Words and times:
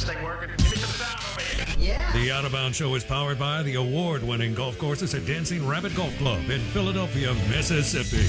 this 0.00 0.14
thing 0.14 0.24
working? 0.24 0.48
Give 0.56 0.70
me 0.70 0.76
some 0.76 0.90
sound 0.90 1.20
over 1.30 1.40
here. 1.40 1.66
Yeah. 1.78 2.12
The 2.12 2.32
Out 2.32 2.44
of 2.44 2.52
Bounds 2.52 2.76
Show 2.76 2.94
is 2.94 3.04
powered 3.04 3.38
by 3.38 3.62
the 3.62 3.74
award 3.74 4.22
winning 4.22 4.54
golf 4.54 4.78
courses 4.78 5.14
at 5.14 5.26
Dancing 5.26 5.66
Rabbit 5.66 5.94
Golf 5.94 6.16
Club 6.18 6.48
in 6.50 6.60
Philadelphia, 6.60 7.34
Mississippi. 7.48 8.26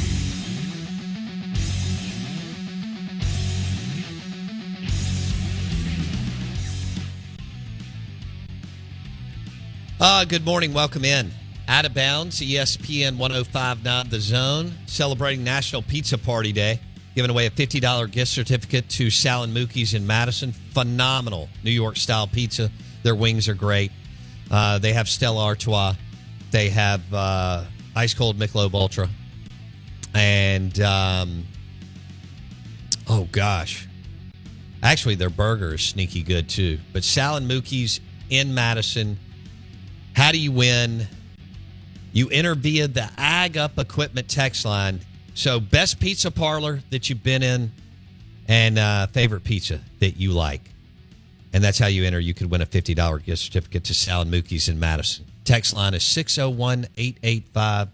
Uh, 9.99 10.25
good 10.25 10.43
morning. 10.43 10.73
Welcome 10.73 11.05
in. 11.05 11.31
Out 11.67 11.85
of 11.85 11.93
bounds, 11.93 12.41
ESPN 12.41 13.17
1059 13.17 14.09
The 14.09 14.19
Zone, 14.19 14.73
celebrating 14.87 15.43
National 15.43 15.83
Pizza 15.83 16.17
Party 16.17 16.51
Day, 16.51 16.79
giving 17.15 17.31
away 17.31 17.45
a 17.45 17.49
$50 17.49 18.11
gift 18.11 18.31
certificate 18.31 18.89
to 18.89 19.09
Sal 19.09 19.43
and 19.43 19.53
Mookie's 19.53 19.93
in 19.93 20.05
Madison. 20.07 20.51
Phenomenal 20.73 21.49
New 21.63 21.71
York 21.71 21.97
style 21.97 22.27
pizza. 22.27 22.71
Their 23.03 23.15
wings 23.15 23.47
are 23.47 23.53
great. 23.53 23.91
Uh, 24.49 24.79
they 24.79 24.93
have 24.93 25.09
Stella 25.09 25.43
Artois. 25.43 25.95
They 26.51 26.69
have 26.69 27.01
uh, 27.13 27.65
ice 27.95 28.13
cold 28.13 28.37
Michelob 28.37 28.73
Ultra. 28.73 29.09
And, 30.13 30.79
um, 30.81 31.45
oh 33.07 33.27
gosh. 33.31 33.87
Actually, 34.83 35.15
their 35.15 35.29
burger 35.29 35.75
is 35.75 35.81
sneaky 35.81 36.23
good 36.23 36.49
too. 36.49 36.79
But 36.91 37.03
Sal 37.03 37.37
and 37.37 37.49
Mookie's 37.49 37.99
in 38.29 38.53
Madison. 38.53 39.17
How 40.15 40.31
do 40.31 40.39
you 40.39 40.51
win? 40.51 41.07
You 42.13 42.29
enter 42.29 42.55
via 42.55 42.87
the 42.87 43.09
Ag 43.17 43.57
Up 43.57 43.77
Equipment 43.77 44.27
text 44.27 44.65
line. 44.65 44.99
So, 45.33 45.59
best 45.59 45.99
pizza 45.99 46.29
parlor 46.29 46.81
that 46.89 47.09
you've 47.09 47.23
been 47.23 47.41
in 47.43 47.71
and 48.47 48.77
uh, 48.77 49.07
favorite 49.07 49.43
pizza 49.43 49.79
that 49.99 50.17
you 50.17 50.31
like. 50.33 50.61
And 51.53 51.63
that's 51.63 51.79
how 51.79 51.87
you 51.87 52.05
enter. 52.05 52.19
You 52.19 52.33
could 52.33 52.49
win 52.51 52.61
a 52.61 52.65
$50 52.65 53.23
gift 53.25 53.41
certificate 53.41 53.83
to 53.85 53.93
Sal 53.93 54.21
and 54.21 54.31
Mookie's 54.31 54.69
in 54.69 54.79
Madison. 54.79 55.25
Text 55.43 55.73
line 55.75 55.93
is 55.93 56.03
601 56.03 56.87
885 56.97 57.89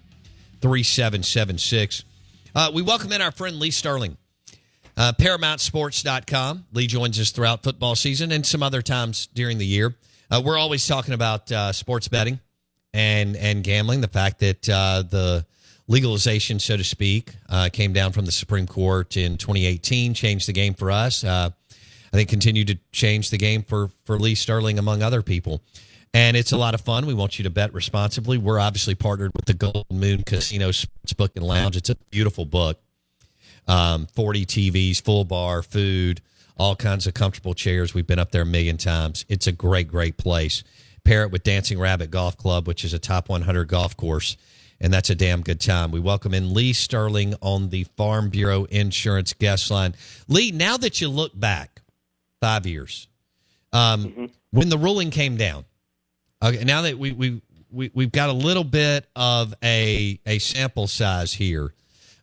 3776. 0.61 2.03
Uh, 2.55 2.71
We 2.73 2.81
welcome 2.81 3.11
in 3.11 3.21
our 3.21 3.31
friend 3.31 3.57
Lee 3.59 3.71
Sterling. 3.71 4.17
Uh, 4.95 5.13
ParamountSports.com. 5.13 6.65
Lee 6.73 6.87
joins 6.87 7.19
us 7.19 7.29
throughout 7.31 7.61
football 7.61 7.95
season 7.95 8.31
and 8.31 8.45
some 8.45 8.63
other 8.63 8.81
times 8.81 9.27
during 9.33 9.59
the 9.59 9.65
year. 9.65 9.95
Uh, 10.29 10.41
we're 10.43 10.57
always 10.57 10.85
talking 10.87 11.13
about 11.13 11.51
uh, 11.51 11.71
sports 11.71 12.07
betting 12.07 12.39
and 12.93 13.35
and 13.37 13.63
gambling. 13.63 14.01
The 14.01 14.07
fact 14.07 14.39
that 14.39 14.67
uh, 14.67 15.03
the 15.03 15.45
legalization, 15.87 16.59
so 16.59 16.77
to 16.77 16.83
speak, 16.83 17.33
uh, 17.49 17.69
came 17.71 17.93
down 17.93 18.11
from 18.11 18.25
the 18.25 18.31
Supreme 18.31 18.67
Court 18.67 19.17
in 19.17 19.37
2018, 19.37 20.13
changed 20.13 20.47
the 20.47 20.53
game 20.53 20.73
for 20.73 20.91
us. 20.91 21.23
Uh, 21.23 21.49
I 22.13 22.17
think 22.17 22.29
continued 22.29 22.67
to 22.67 22.77
change 22.91 23.29
the 23.29 23.37
game 23.37 23.63
for 23.63 23.89
for 24.05 24.17
Lee 24.17 24.35
Sterling 24.35 24.79
among 24.79 25.03
other 25.03 25.21
people. 25.21 25.61
And 26.13 26.37
it's 26.37 26.53
a 26.53 26.57
lot 26.57 26.73
of 26.73 26.81
fun. 26.81 27.05
We 27.05 27.13
want 27.13 27.37
you 27.37 27.43
to 27.43 27.49
bet 27.49 27.73
responsibly. 27.73 28.37
We're 28.37 28.59
obviously 28.59 28.95
partnered 28.95 29.31
with 29.35 29.45
the 29.45 29.53
Golden 29.53 29.99
Moon 29.99 30.23
Casino 30.23 30.69
Sportsbook 30.69 31.35
and 31.35 31.45
Lounge. 31.45 31.75
It's 31.75 31.89
a 31.89 31.95
beautiful 32.09 32.45
book 32.45 32.79
um, 33.67 34.07
40 34.07 34.45
TVs, 34.45 35.01
full 35.01 35.25
bar, 35.25 35.61
food, 35.61 36.21
all 36.57 36.75
kinds 36.75 37.07
of 37.07 37.13
comfortable 37.13 37.53
chairs. 37.53 37.93
We've 37.93 38.07
been 38.07 38.19
up 38.19 38.31
there 38.31 38.43
a 38.43 38.45
million 38.45 38.77
times. 38.77 39.25
It's 39.29 39.47
a 39.47 39.51
great, 39.51 39.87
great 39.87 40.17
place. 40.17 40.63
Pair 41.03 41.23
it 41.23 41.31
with 41.31 41.43
Dancing 41.43 41.79
Rabbit 41.79 42.11
Golf 42.11 42.37
Club, 42.37 42.67
which 42.67 42.83
is 42.83 42.93
a 42.93 42.99
top 42.99 43.29
100 43.29 43.67
golf 43.67 43.95
course, 43.95 44.37
and 44.79 44.93
that's 44.93 45.09
a 45.09 45.15
damn 45.15 45.41
good 45.41 45.59
time. 45.59 45.91
We 45.91 45.99
welcome 45.99 46.33
in 46.33 46.53
Lee 46.53 46.73
Sterling 46.73 47.35
on 47.41 47.69
the 47.69 47.83
Farm 47.95 48.29
Bureau 48.29 48.65
Insurance 48.65 49.33
guest 49.33 49.71
line. 49.71 49.95
Lee, 50.27 50.51
now 50.51 50.77
that 50.77 51.01
you 51.01 51.09
look 51.09 51.37
back 51.37 51.81
five 52.41 52.65
years, 52.65 53.07
um, 53.73 54.29
when 54.51 54.69
the 54.69 54.77
ruling 54.77 55.11
came 55.11 55.37
down, 55.37 55.65
okay, 56.43 56.63
now 56.63 56.81
that 56.83 56.97
we, 56.97 57.11
we, 57.11 57.41
we, 57.71 57.91
we've 57.93 58.11
got 58.11 58.29
a 58.29 58.33
little 58.33 58.63
bit 58.63 59.07
of 59.15 59.53
a, 59.63 60.19
a 60.25 60.39
sample 60.39 60.87
size 60.87 61.33
here. 61.33 61.73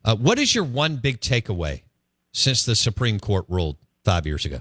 Uh, 0.04 0.16
what 0.16 0.38
is 0.38 0.54
your 0.54 0.64
one 0.64 0.96
big 0.96 1.20
takeaway 1.20 1.82
since 2.32 2.64
the 2.64 2.74
Supreme 2.74 3.18
Court 3.20 3.46
ruled 3.48 3.76
five 4.04 4.26
years 4.26 4.44
ago? 4.44 4.60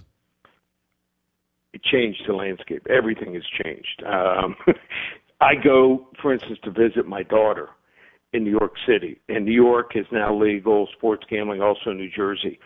it 1.74 1.84
changed 1.84 2.24
the 2.28 2.34
landscape. 2.34 2.86
Everything 2.90 3.34
has 3.34 3.44
changed. 3.64 4.04
Um, 4.06 4.56
I 5.42 5.56
go, 5.56 6.08
for 6.22 6.34
instance, 6.34 6.60
to 6.64 6.72
visit 6.72 7.08
my 7.08 7.24
daughter 7.24 7.70
in 8.34 8.44
New 8.44 8.52
York 8.52 8.74
City, 8.88 9.20
and 9.30 9.46
New 9.46 9.54
York 9.54 9.92
is 9.96 10.06
now 10.12 10.36
legal 10.36 10.88
sports 10.98 11.24
gambling, 11.30 11.62
also 11.62 11.92
New 11.92 12.10
Jersey. 12.16 12.60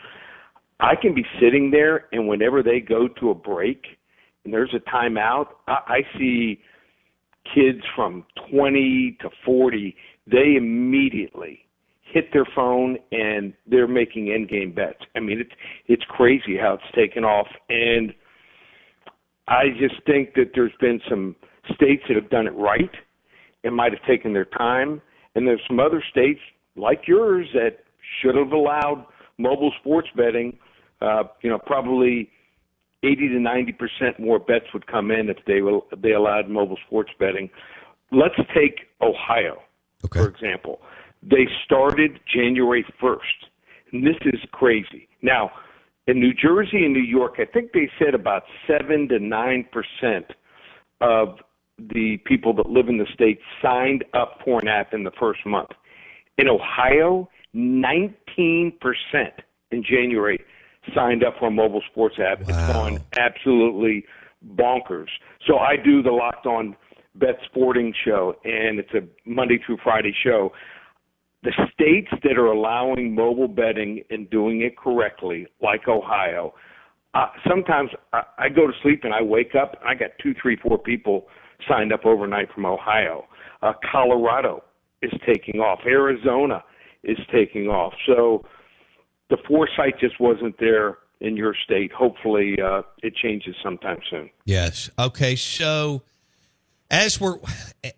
I 0.80 0.94
can 1.00 1.14
be 1.14 1.24
sitting 1.40 1.70
there, 1.70 2.06
and 2.12 2.28
whenever 2.28 2.62
they 2.62 2.80
go 2.80 3.08
to 3.20 3.30
a 3.30 3.34
break 3.34 3.84
and 4.44 4.52
there's 4.52 4.74
a 4.74 4.90
timeout, 4.90 5.46
I, 5.66 5.78
I 5.86 6.18
see 6.18 6.60
kids 7.54 7.80
from 7.94 8.24
20 8.50 9.18
to 9.20 9.30
40. 9.44 9.96
They 10.26 10.54
immediately 10.56 11.60
hit 12.12 12.32
their 12.32 12.46
phone 12.54 12.96
and 13.12 13.52
they're 13.66 13.88
making 13.88 14.28
in-game 14.28 14.72
bets. 14.72 15.00
I 15.14 15.20
mean, 15.20 15.40
it's 15.40 15.50
it's 15.86 16.04
crazy 16.08 16.56
how 16.60 16.74
it's 16.74 16.94
taken 16.94 17.24
off, 17.24 17.48
and 17.68 18.14
I 19.46 19.64
just 19.78 19.94
think 20.06 20.34
that 20.34 20.52
there's 20.54 20.72
been 20.80 21.00
some 21.08 21.36
states 21.74 22.02
that 22.08 22.16
have 22.16 22.30
done 22.30 22.46
it 22.46 22.54
right 22.54 22.90
and 23.64 23.74
might 23.74 23.92
have 23.92 24.02
taken 24.06 24.32
their 24.32 24.44
time, 24.46 25.00
and 25.34 25.46
there's 25.46 25.60
some 25.66 25.80
other 25.80 26.02
states 26.10 26.40
like 26.76 27.02
yours 27.06 27.46
that 27.54 27.78
should 28.20 28.34
have 28.34 28.52
allowed 28.52 29.04
mobile 29.38 29.72
sports 29.80 30.08
betting. 30.16 30.58
Uh, 31.00 31.24
you 31.42 31.50
know, 31.50 31.58
probably 31.58 32.30
80 33.02 33.28
to 33.28 33.40
90 33.40 33.72
percent 33.72 34.18
more 34.18 34.38
bets 34.38 34.66
would 34.74 34.86
come 34.86 35.10
in 35.10 35.28
if 35.28 35.38
they 35.46 35.60
will 35.62 35.86
if 35.92 36.00
they 36.02 36.12
allowed 36.12 36.48
mobile 36.48 36.78
sports 36.86 37.10
betting. 37.18 37.48
Let's 38.10 38.36
take 38.54 38.80
Ohio, 39.00 39.58
Okay. 40.04 40.20
for 40.20 40.28
example. 40.28 40.80
They 41.22 41.46
started 41.64 42.20
January 42.32 42.84
1st, 43.02 43.18
and 43.92 44.06
this 44.06 44.16
is 44.24 44.40
crazy. 44.52 45.08
Now, 45.20 45.50
in 46.06 46.20
New 46.20 46.32
Jersey 46.32 46.84
and 46.84 46.92
New 46.92 47.02
York, 47.02 47.34
I 47.38 47.44
think 47.44 47.72
they 47.72 47.90
said 47.98 48.14
about 48.14 48.44
seven 48.66 49.08
to 49.08 49.18
nine 49.18 49.66
percent 49.70 50.26
of 51.00 51.38
the 51.78 52.18
people 52.24 52.52
that 52.54 52.68
live 52.68 52.88
in 52.88 52.98
the 52.98 53.06
state 53.14 53.38
signed 53.62 54.04
up 54.14 54.38
for 54.44 54.60
an 54.60 54.68
app 54.68 54.92
in 54.92 55.04
the 55.04 55.12
first 55.18 55.40
month. 55.46 55.70
In 56.36 56.48
Ohio, 56.48 57.28
19% 57.54 58.72
in 59.70 59.84
January 59.84 60.38
signed 60.94 61.24
up 61.24 61.34
for 61.38 61.48
a 61.48 61.50
mobile 61.50 61.82
sports 61.90 62.16
app. 62.18 62.40
It's 62.48 62.58
Wow. 62.68 62.72
gone 62.72 62.98
absolutely 63.18 64.06
bonkers. 64.54 65.08
So 65.46 65.58
I 65.58 65.76
do 65.76 66.02
the 66.02 66.12
Locked 66.12 66.46
On 66.46 66.76
Bet 67.16 67.38
Sporting 67.46 67.92
show, 68.04 68.36
and 68.44 68.78
it's 68.78 68.92
a 68.94 69.02
Monday 69.24 69.58
through 69.58 69.78
Friday 69.78 70.14
show. 70.22 70.52
The 71.42 71.52
states 71.72 72.10
that 72.22 72.36
are 72.36 72.46
allowing 72.46 73.14
mobile 73.14 73.48
betting 73.48 74.02
and 74.10 74.28
doing 74.30 74.62
it 74.62 74.76
correctly, 74.76 75.46
like 75.62 75.86
Ohio, 75.88 76.54
uh, 77.14 77.28
sometimes 77.48 77.90
I, 78.12 78.22
I 78.38 78.48
go 78.48 78.66
to 78.66 78.72
sleep 78.82 79.04
and 79.04 79.14
I 79.14 79.22
wake 79.22 79.54
up 79.54 79.76
and 79.80 79.88
I 79.88 79.94
got 79.94 80.10
two, 80.22 80.34
three, 80.40 80.56
four 80.56 80.78
people 80.78 81.28
signed 81.66 81.92
up 81.92 82.04
overnight 82.04 82.52
from 82.52 82.66
Ohio. 82.66 83.26
Uh, 83.62 83.72
Colorado 83.90 84.62
is 85.02 85.12
taking 85.26 85.60
off. 85.60 85.80
Arizona 85.86 86.62
is 87.02 87.18
taking 87.32 87.68
off. 87.68 87.94
So 88.06 88.44
the 89.30 89.38
foresight 89.46 89.98
just 90.00 90.20
wasn't 90.20 90.58
there 90.58 90.98
in 91.20 91.36
your 91.36 91.54
state. 91.64 91.92
Hopefully, 91.92 92.56
uh, 92.60 92.82
it 93.02 93.14
changes 93.14 93.54
sometime 93.62 93.98
soon. 94.10 94.30
Yes. 94.44 94.90
Okay. 94.98 95.34
So 95.36 96.02
as 96.90 97.20
we're 97.20 97.38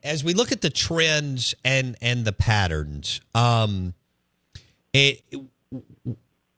as 0.03 0.25
we 0.25 0.35
look 0.35 0.53
at 0.53 0.61
the 0.63 0.71
trends 0.71 1.55
and 1.65 1.97
and 2.01 2.25
the 2.25 2.33
patterns, 2.33 3.21
um, 3.35 3.95
it, 4.93 5.23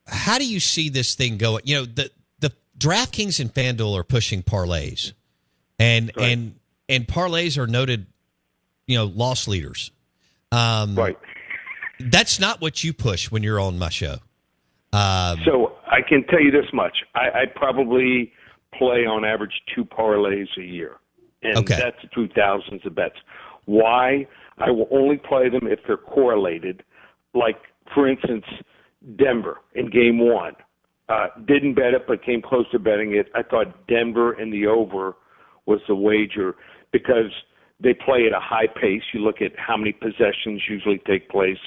how 0.07 0.39
do 0.39 0.47
you 0.47 0.61
see 0.61 0.89
this 0.89 1.15
thing 1.15 1.37
going? 1.37 1.63
You 1.65 1.77
know, 1.77 1.85
the 1.85 2.11
the 2.39 2.53
DraftKings 2.79 3.41
and 3.41 3.53
FanDuel 3.53 3.99
are 3.99 4.05
pushing 4.05 4.43
parlays, 4.43 5.13
and 5.79 6.11
Right. 6.17 6.33
and 6.33 6.55
and 6.93 7.09
parlays 7.09 7.57
are 7.59 7.67
noted, 7.67 8.07
you 8.87 8.97
know, 8.97 9.07
loss 9.07 9.49
leaders. 9.49 9.91
Um, 10.53 10.95
Right. 10.95 11.19
That's 11.99 12.39
not 12.41 12.61
what 12.61 12.83
you 12.85 12.93
push 12.93 13.31
when 13.31 13.43
you're 13.43 13.61
on 13.61 13.79
my 13.79 13.89
show. 13.89 14.17
Um, 14.93 15.39
So 15.45 15.77
I 15.87 16.03
can 16.07 16.25
tell 16.27 16.41
you 16.41 16.51
this 16.51 16.67
much: 16.73 16.97
I, 17.15 17.29
I 17.31 17.45
probably 17.55 18.33
play 18.77 19.07
on 19.07 19.25
average 19.25 19.53
two 19.75 19.85
parlays 19.85 20.49
a 20.59 20.63
year, 20.63 20.97
and 21.43 21.59
Okay. 21.59 21.77
that's 21.77 21.97
through 22.13 22.29
thousands 22.29 22.85
of 22.85 22.95
bets. 22.95 23.17
Why? 23.65 24.27
I 24.59 24.71
will 24.71 24.89
only 24.91 25.17
play 25.17 25.49
them 25.49 25.67
if 25.67 25.79
they're 25.87 25.97
correlated. 25.97 26.83
Like, 27.35 27.57
for 27.95 28.07
instance, 28.09 28.45
Denver 29.17 29.59
in 29.75 29.89
Game 29.91 30.19
One. 30.19 30.55
Uh, 31.09 31.27
didn't 31.47 31.75
bet 31.75 31.95
it, 31.95 32.07
but 32.07 32.25
came 32.25 32.41
close 32.43 32.65
to 32.73 32.79
betting 32.79 33.15
it. 33.15 33.27
I 33.35 33.43
thought 33.43 33.87
Denver 33.87 34.33
and 34.33 34.53
the 34.53 34.67
over 34.67 35.15
was 35.67 35.81
the 35.89 35.95
wager 35.95 36.57
because 36.93 37.31
they 37.81 37.95
play 37.95 38.27
at 38.27 38.37
a 38.37 38.41
high 38.41 38.67
pace. 38.67 39.03
You 39.13 39.21
look 39.21 39.41
at 39.41 39.53
how 39.57 39.77
many 39.77 39.93
possessions 39.93 40.63
usually 40.69 41.01
take 41.07 41.29
place. 41.29 41.59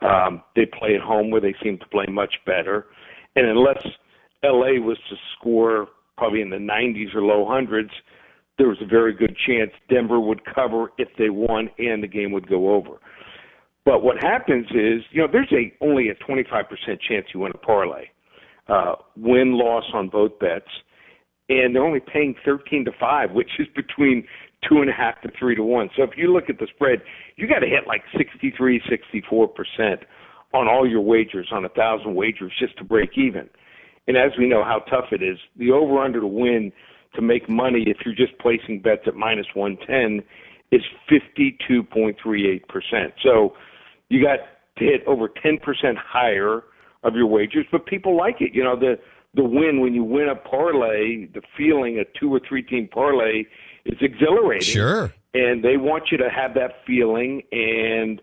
Um, 0.00 0.42
they 0.54 0.66
play 0.66 0.94
at 0.94 1.00
home 1.00 1.30
where 1.30 1.40
they 1.40 1.54
seem 1.62 1.78
to 1.78 1.86
play 1.86 2.06
much 2.10 2.34
better. 2.44 2.86
And 3.36 3.46
unless 3.46 3.82
LA 4.42 4.80
was 4.80 4.98
to 5.08 5.16
score 5.36 5.88
probably 6.16 6.42
in 6.42 6.50
the 6.50 6.56
90s 6.56 7.14
or 7.14 7.22
low 7.22 7.46
hundreds, 7.48 7.90
there 8.58 8.68
was 8.68 8.78
a 8.82 8.86
very 8.86 9.12
good 9.14 9.36
chance 9.46 9.70
Denver 9.88 10.20
would 10.20 10.42
cover 10.44 10.92
if 10.98 11.08
they 11.18 11.30
won 11.30 11.70
and 11.78 12.02
the 12.02 12.08
game 12.08 12.30
would 12.32 12.48
go 12.48 12.74
over. 12.74 12.98
But 13.84 14.02
what 14.02 14.18
happens 14.18 14.66
is, 14.70 15.02
you 15.10 15.20
know, 15.20 15.28
there's 15.30 15.52
a 15.52 15.72
only 15.84 16.08
a 16.08 16.14
25% 16.14 16.64
chance 17.06 17.26
you 17.34 17.40
win 17.40 17.52
a 17.54 17.58
parlay, 17.58 18.04
uh, 18.68 18.94
win 19.16 19.58
loss 19.58 19.84
on 19.92 20.08
both 20.08 20.38
bets, 20.38 20.68
and 21.48 21.74
they're 21.74 21.84
only 21.84 22.00
paying 22.00 22.34
13 22.44 22.86
to 22.86 22.92
five, 22.98 23.32
which 23.32 23.50
is 23.58 23.66
between 23.74 24.26
two 24.68 24.80
and 24.80 24.90
a 24.90 24.92
half 24.92 25.20
to 25.22 25.30
three 25.38 25.54
to 25.54 25.62
one. 25.62 25.90
So 25.96 26.02
if 26.02 26.10
you 26.16 26.32
look 26.32 26.48
at 26.48 26.58
the 26.58 26.66
spread, 26.74 27.00
you 27.36 27.46
got 27.48 27.60
to 27.60 27.66
hit 27.66 27.86
like 27.86 28.02
63, 28.16 28.80
64 28.88 29.48
percent 29.48 30.00
on 30.52 30.68
all 30.68 30.88
your 30.88 31.00
wagers 31.00 31.48
on 31.52 31.64
a 31.64 31.68
thousand 31.70 32.14
wagers 32.14 32.52
just 32.58 32.76
to 32.78 32.84
break 32.84 33.10
even. 33.16 33.48
And 34.06 34.16
as 34.16 34.32
we 34.38 34.46
know 34.48 34.62
how 34.62 34.80
tough 34.90 35.06
it 35.12 35.22
is, 35.22 35.38
the 35.56 35.70
over 35.72 35.98
under 35.98 36.20
to 36.20 36.26
win 36.26 36.72
to 37.14 37.22
make 37.22 37.48
money 37.48 37.84
if 37.86 37.98
you're 38.04 38.14
just 38.14 38.38
placing 38.38 38.80
bets 38.80 39.02
at 39.06 39.14
minus 39.14 39.46
110 39.54 40.24
is 40.72 40.82
52.38%. 41.10 42.60
So 43.22 43.54
you 44.08 44.22
got 44.22 44.38
to 44.78 44.84
hit 44.84 45.02
over 45.06 45.28
10% 45.28 45.58
higher 45.96 46.64
of 47.02 47.14
your 47.14 47.26
wagers, 47.26 47.66
but 47.70 47.86
people 47.86 48.16
like 48.16 48.36
it. 48.40 48.54
You 48.54 48.64
know, 48.64 48.78
the 48.78 48.96
the 49.36 49.42
win 49.42 49.80
when 49.80 49.94
you 49.94 50.04
win 50.04 50.28
a 50.28 50.36
parlay, 50.36 51.26
the 51.34 51.42
feeling 51.56 51.98
a 51.98 52.18
two 52.18 52.32
or 52.32 52.40
three 52.48 52.62
team 52.62 52.88
parlay 52.92 53.42
is 53.84 53.98
exhilarating. 54.00 54.62
Sure. 54.66 55.12
And 55.34 55.64
they 55.64 55.76
want 55.76 56.04
you 56.10 56.18
to 56.18 56.30
have 56.30 56.54
that 56.54 56.84
feeling 56.86 57.42
and 57.52 58.20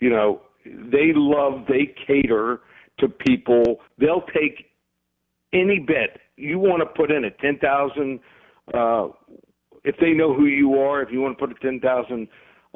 you 0.00 0.10
know, 0.10 0.42
they 0.64 1.12
love 1.14 1.66
they 1.68 1.94
cater 2.06 2.60
to 2.98 3.08
people. 3.08 3.80
They'll 3.98 4.24
take 4.34 4.66
any 5.52 5.78
bet 5.78 6.18
you 6.36 6.58
want 6.58 6.80
to 6.80 6.86
put 6.86 7.10
in 7.10 7.24
a 7.24 7.30
ten 7.30 7.58
thousand. 7.58 8.20
Uh, 8.72 9.08
if 9.84 9.96
they 10.00 10.12
know 10.12 10.34
who 10.34 10.46
you 10.46 10.74
are, 10.78 11.02
if 11.02 11.10
you 11.10 11.20
want 11.20 11.38
to 11.38 11.46
put 11.46 11.54
a 11.54 11.60
ten 11.60 11.80
thousand 11.80 12.28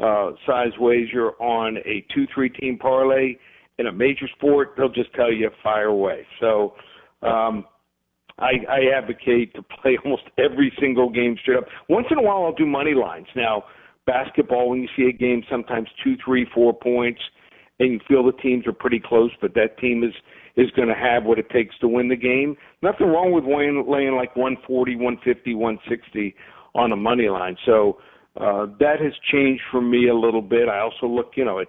uh, 0.03 0.33
size 0.47 0.73
wager 0.79 1.33
on 1.43 1.79
a 1.79 2.05
two 2.15 2.27
three 2.35 2.49
team 2.49 2.79
parlay 2.79 3.37
in 3.79 3.87
a 3.87 3.93
major 3.93 4.29
sport, 4.37 4.75
they'll 4.77 4.89
just 4.89 5.13
tell 5.15 5.33
you 5.33 5.51
fire 5.63 5.89
away. 5.89 6.27
So. 6.41 6.75
Um, 7.23 7.65
I, 8.39 8.53
I 8.69 8.97
advocate 8.97 9.55
to 9.55 9.63
play 9.63 9.99
almost 10.05 10.25
every 10.39 10.73
single 10.81 11.11
game 11.11 11.37
straight 11.41 11.59
up. 11.59 11.65
Once 11.89 12.07
in 12.11 12.19
a 12.19 12.23
while, 12.23 12.45
I'll 12.45 12.55
do 12.55 12.67
money 12.67 12.95
lines. 12.95 13.27
Now, 13.37 13.65
basketball, 14.07 14.71
when 14.71 14.83
you 14.83 14.89
see 14.97 15.09
a 15.09 15.13
game, 15.13 15.43
sometimes 15.51 15.89
two, 16.03 16.17
three, 16.25 16.47
four 16.55 16.75
points, 16.75 17.21
and 17.81 17.93
you 17.93 18.01
feel 18.07 18.25
the 18.25 18.33
teams 18.33 18.67
are 18.67 18.73
pretty 18.73 19.01
close, 19.05 19.31
but 19.41 19.55
that 19.55 19.79
team 19.79 20.05
is 20.05 20.15
is 20.57 20.71
going 20.77 20.87
to 20.87 20.95
have 20.95 21.25
what 21.25 21.37
it 21.37 21.51
takes 21.51 21.77
to 21.81 21.89
win 21.89 22.09
the 22.09 22.15
game. 22.15 22.57
Nothing 22.81 23.09
wrong 23.09 23.33
with 23.33 23.43
laying, 23.43 23.85
laying 23.89 24.15
like 24.15 24.37
140, 24.37 24.95
150, 24.95 25.53
160 25.53 26.35
on 26.77 26.93
a 26.93 26.97
money 26.97 27.29
line. 27.29 27.57
So 27.67 27.99
uh, 28.41 28.67
that 28.79 29.01
has 29.01 29.13
changed 29.33 29.63
for 29.73 29.81
me 29.81 30.07
a 30.09 30.15
little 30.15 30.43
bit. 30.43 30.69
I 30.69 30.79
also 30.79 31.09
look, 31.09 31.33
you 31.35 31.45
know, 31.45 31.59
at 31.59 31.67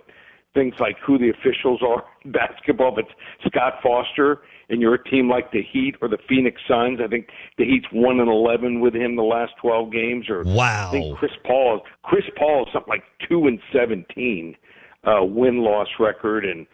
things 0.53 0.75
like 0.79 0.97
who 1.03 1.18
the 1.18 1.31
officials 1.31 1.81
are 1.81 2.03
basketball. 2.25 2.94
But 2.95 3.06
Scott 3.48 3.75
Foster, 3.83 4.42
and 4.69 4.81
you're 4.81 4.95
a 4.95 5.04
team 5.04 5.30
like 5.30 5.51
the 5.51 5.62
Heat 5.62 5.95
or 6.01 6.07
the 6.07 6.18
Phoenix 6.27 6.62
Suns. 6.68 7.00
I 7.04 7.07
think 7.07 7.27
the 7.57 7.66
Heat's 7.66 7.88
one 7.92 8.19
and 8.19 8.30
eleven 8.30 8.80
with 8.80 8.95
him 8.95 9.16
the 9.16 9.24
last 9.24 9.54
twelve 9.62 9.92
games. 9.92 10.30
Or 10.30 10.44
wow, 10.44 10.89
I 10.89 10.92
think 10.92 11.18
Chris 11.18 11.31
Paul. 11.45 11.81
Chris 12.04 12.25
Paul 12.38 12.63
is 12.63 12.74
something 12.74 12.89
like 12.89 13.04
two 13.27 13.48
and 13.48 13.60
seventeen 13.74 14.56
uh, 15.04 15.24
win 15.24 15.60
loss 15.63 15.88
record, 16.00 16.45
and 16.45 16.66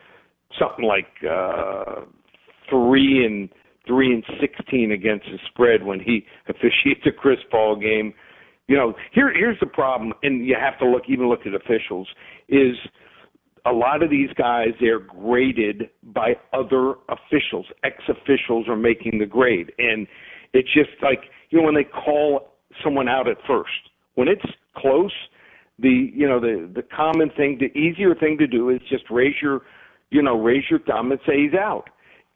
something 0.60 0.86
like 0.86 1.08
uh, 1.30 2.02
three 2.70 3.26
and 3.26 3.50
three 3.88 4.14
and 4.14 4.24
sixteen 4.40 4.92
against 4.92 5.26
the 5.26 5.40
spread 5.52 5.84
when 5.84 6.00
he 6.00 6.26
officiates 6.48 7.06
a 7.06 7.12
Chris 7.12 7.40
Paul 7.50 7.76
game. 7.76 8.14
You 8.68 8.78
know, 8.78 8.94
here 9.12 9.34
here's 9.34 9.60
the 9.60 9.66
problem, 9.66 10.14
and 10.24 10.46
you 10.46 10.56
have 10.60 10.80
to 10.80 10.86
look 10.86 11.04
even 11.10 11.28
look 11.28 11.42
at 11.46 11.54
officials 11.54 12.08
is 12.48 12.76
a 13.66 13.72
lot 13.72 14.04
of 14.04 14.10
these 14.10 14.30
guys 14.38 14.70
they're 14.80 15.00
graded 15.00 15.90
by 16.04 16.34
other 16.54 16.96
officials. 17.10 17.66
Ex 17.84 17.98
officials 18.08 18.68
are 18.68 18.76
making 18.76 19.20
the 19.20 19.26
grade, 19.26 19.72
and 19.78 20.08
it's 20.54 20.74
just 20.74 20.90
like 21.02 21.24
you 21.50 21.60
know 21.60 21.66
when 21.66 21.76
they 21.76 21.84
call 21.84 22.54
someone 22.84 23.08
out 23.08 23.28
at 23.28 23.38
first 23.48 23.90
when 24.16 24.28
it's 24.28 24.46
close. 24.76 25.14
The 25.80 26.12
you 26.14 26.28
know 26.28 26.40
the 26.40 26.70
the 26.74 26.84
common 26.84 27.32
thing, 27.36 27.60
the 27.60 27.76
easier 27.78 28.14
thing 28.14 28.38
to 28.38 28.46
do 28.46 28.70
is 28.70 28.80
just 28.90 29.06
raise 29.10 29.36
your 29.42 29.62
you 30.12 30.22
know, 30.22 30.36
raise 30.40 30.64
your 30.70 30.80
thumb 30.80 31.12
and 31.12 31.20
say 31.26 31.42
he's 31.44 31.58
out. 31.58 31.86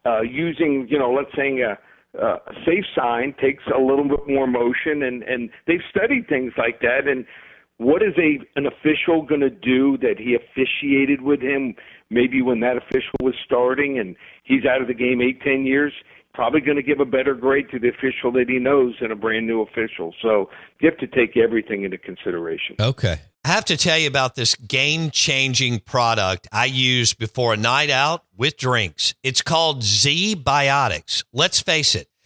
Uh, 0.05 0.21
using, 0.21 0.87
you 0.89 0.97
know, 0.97 1.11
let's 1.11 1.35
say 1.35 1.59
a, 1.59 1.77
a 2.19 2.37
safe 2.65 2.85
sign 2.97 3.35
takes 3.41 3.63
a 3.75 3.79
little 3.79 4.07
bit 4.07 4.27
more 4.27 4.47
motion, 4.47 5.03
and 5.03 5.23
and 5.23 5.49
they've 5.67 5.81
studied 5.89 6.27
things 6.27 6.53
like 6.57 6.79
that. 6.79 7.07
And 7.07 7.25
what 7.77 8.01
is 8.01 8.13
a 8.17 8.39
an 8.55 8.65
official 8.65 9.21
going 9.21 9.41
to 9.41 9.49
do 9.49 9.97
that 9.97 10.15
he 10.17 10.35
officiated 10.35 11.21
with 11.21 11.41
him? 11.41 11.75
Maybe 12.09 12.41
when 12.41 12.59
that 12.59 12.77
official 12.77 13.17
was 13.21 13.35
starting, 13.43 13.99
and 13.99 14.15
he's 14.43 14.65
out 14.65 14.81
of 14.81 14.87
the 14.87 14.93
game 14.93 15.21
eight, 15.21 15.41
ten 15.41 15.65
years. 15.65 15.93
Probably 16.33 16.59
going 16.59 16.75
to 16.75 16.83
give 16.83 16.99
a 16.99 17.05
better 17.05 17.33
grade 17.33 17.67
to 17.71 17.79
the 17.79 17.87
official 17.87 18.29
that 18.33 18.49
he 18.49 18.59
knows 18.59 18.95
than 18.99 19.09
a 19.09 19.15
brand 19.15 19.47
new 19.47 19.61
official. 19.61 20.13
So 20.21 20.49
you 20.81 20.89
have 20.89 20.99
to 20.99 21.07
take 21.07 21.37
everything 21.37 21.83
into 21.83 21.97
consideration. 21.97 22.75
Okay. 22.77 23.21
I 23.45 23.47
have 23.47 23.63
to 23.65 23.77
tell 23.77 23.97
you 23.97 24.09
about 24.09 24.35
this 24.35 24.53
game 24.55 25.11
changing 25.11 25.79
product 25.79 26.49
I 26.51 26.65
use 26.65 27.13
before 27.13 27.53
a 27.53 27.57
night 27.57 27.89
out 27.89 28.25
with 28.35 28.57
drinks. 28.57 29.13
It's 29.23 29.41
called 29.41 29.81
Z 29.83 30.35
Biotics. 30.43 31.23
Let's 31.31 31.61
face 31.61 31.95
it, 31.95 32.09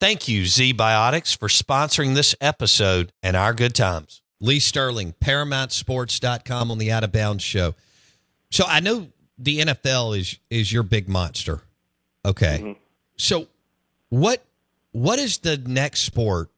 Thank 0.00 0.28
you, 0.28 0.42
ZBiotics, 0.42 1.36
for 1.36 1.48
sponsoring 1.48 2.14
this 2.14 2.34
episode 2.40 3.12
and 3.22 3.36
our 3.36 3.52
good 3.52 3.74
times. 3.74 4.22
Lee 4.40 4.60
Sterling, 4.60 5.14
ParamountSports.com 5.20 6.70
on 6.70 6.78
the 6.78 6.92
Out 6.92 7.02
of 7.02 7.10
Bounds 7.10 7.42
show. 7.42 7.74
So 8.50 8.64
I 8.66 8.78
know 8.78 9.08
the 9.36 9.60
NFL 9.60 10.16
is 10.18 10.38
is 10.50 10.72
your 10.72 10.84
big 10.84 11.08
monster. 11.08 11.62
Okay. 12.24 12.58
Mm-hmm. 12.60 12.72
So 13.16 13.48
what 14.08 14.44
what 14.92 15.18
is 15.18 15.38
the 15.38 15.56
next 15.58 16.00
sport? 16.00 16.50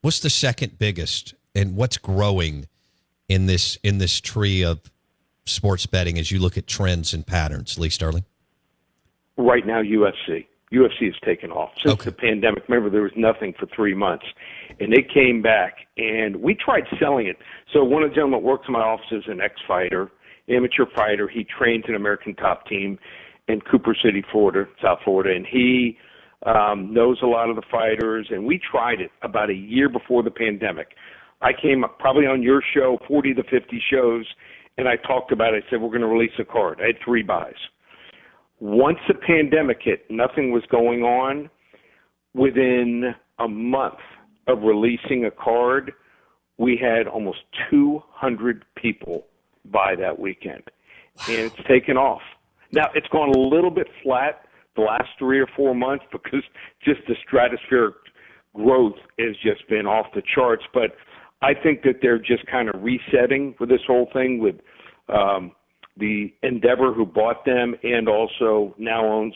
What's 0.00 0.20
the 0.20 0.30
second 0.30 0.78
biggest 0.78 1.34
and 1.54 1.76
what's 1.76 1.96
growing 1.96 2.66
in 3.28 3.46
this 3.46 3.78
in 3.84 3.98
this 3.98 4.20
tree 4.20 4.64
of 4.64 4.80
sports 5.44 5.86
betting 5.86 6.18
as 6.18 6.30
you 6.32 6.40
look 6.40 6.58
at 6.58 6.66
trends 6.66 7.14
and 7.14 7.24
patterns, 7.24 7.78
Lee 7.78 7.88
Sterling? 7.88 8.24
Right 9.36 9.66
now, 9.66 9.80
UFC. 9.82 10.46
UFC 10.72 11.06
has 11.06 11.14
taken 11.24 11.50
off 11.50 11.70
since 11.82 11.94
okay. 11.94 12.10
the 12.10 12.12
pandemic. 12.12 12.64
Remember, 12.68 12.90
there 12.90 13.02
was 13.02 13.12
nothing 13.16 13.54
for 13.58 13.66
three 13.74 13.94
months, 13.94 14.24
and 14.80 14.92
they 14.92 15.02
came 15.02 15.42
back, 15.42 15.74
and 15.96 16.36
we 16.36 16.54
tried 16.54 16.84
selling 16.98 17.26
it. 17.26 17.36
So 17.72 17.84
one 17.84 18.02
of 18.02 18.10
the 18.10 18.14
gentlemen 18.14 18.40
that 18.40 18.46
works 18.46 18.64
in 18.66 18.72
my 18.72 18.80
office 18.80 19.06
is 19.12 19.24
an 19.26 19.40
ex-fighter, 19.40 20.10
amateur 20.48 20.86
fighter. 20.94 21.28
He 21.28 21.44
trains 21.44 21.84
an 21.88 21.94
American 21.94 22.34
top 22.34 22.66
team 22.66 22.98
in 23.48 23.60
Cooper 23.60 23.96
City, 24.02 24.24
Florida, 24.32 24.68
South 24.82 24.98
Florida, 25.04 25.34
and 25.34 25.46
he 25.46 25.98
um, 26.46 26.92
knows 26.92 27.18
a 27.22 27.26
lot 27.26 27.50
of 27.50 27.56
the 27.56 27.62
fighters. 27.70 28.28
And 28.30 28.44
we 28.44 28.58
tried 28.58 29.00
it 29.00 29.10
about 29.22 29.50
a 29.50 29.54
year 29.54 29.88
before 29.88 30.22
the 30.22 30.30
pandemic. 30.30 30.88
I 31.42 31.52
came 31.52 31.84
up 31.84 31.98
probably 31.98 32.26
on 32.26 32.42
your 32.42 32.62
show, 32.74 32.98
40 33.06 33.34
to 33.34 33.42
50 33.44 33.82
shows, 33.90 34.26
and 34.78 34.88
I 34.88 34.96
talked 34.96 35.30
about 35.30 35.54
it. 35.54 35.64
I 35.66 35.70
said, 35.70 35.80
we're 35.80 35.88
going 35.88 36.00
to 36.00 36.06
release 36.06 36.32
a 36.38 36.44
card. 36.44 36.80
I 36.82 36.86
had 36.86 36.96
three 37.04 37.22
buys. 37.22 37.54
Once 38.60 38.98
the 39.08 39.14
pandemic 39.14 39.78
hit, 39.82 40.04
nothing 40.10 40.52
was 40.52 40.62
going 40.70 41.02
on. 41.02 41.50
Within 42.34 43.14
a 43.38 43.48
month, 43.48 43.98
of 44.46 44.62
releasing 44.62 45.24
a 45.24 45.30
card, 45.30 45.92
we 46.58 46.76
had 46.76 47.06
almost 47.06 47.38
200 47.70 48.64
people 48.76 49.26
buy 49.66 49.94
that 49.96 50.18
weekend, 50.18 50.62
and 51.28 51.38
it's 51.38 51.68
taken 51.68 51.96
off. 51.96 52.22
Now 52.72 52.90
it's 52.94 53.08
gone 53.08 53.30
a 53.30 53.38
little 53.38 53.70
bit 53.70 53.86
flat 54.02 54.46
the 54.76 54.82
last 54.82 55.08
three 55.18 55.40
or 55.40 55.46
four 55.56 55.74
months 55.74 56.04
because 56.10 56.42
just 56.84 57.00
the 57.06 57.14
stratospheric 57.24 57.94
growth 58.54 58.96
has 59.18 59.36
just 59.42 59.68
been 59.68 59.86
off 59.86 60.06
the 60.14 60.22
charts. 60.34 60.64
But 60.72 60.96
I 61.42 61.54
think 61.54 61.82
that 61.82 61.96
they're 62.02 62.18
just 62.18 62.44
kind 62.46 62.68
of 62.68 62.82
resetting 62.82 63.54
for 63.56 63.66
this 63.66 63.80
whole 63.86 64.08
thing 64.12 64.38
with 64.38 64.56
um, 65.08 65.52
the 65.96 66.32
Endeavor 66.42 66.92
who 66.92 67.06
bought 67.06 67.44
them 67.44 67.74
and 67.82 68.08
also 68.08 68.74
now 68.78 69.04
owns 69.06 69.34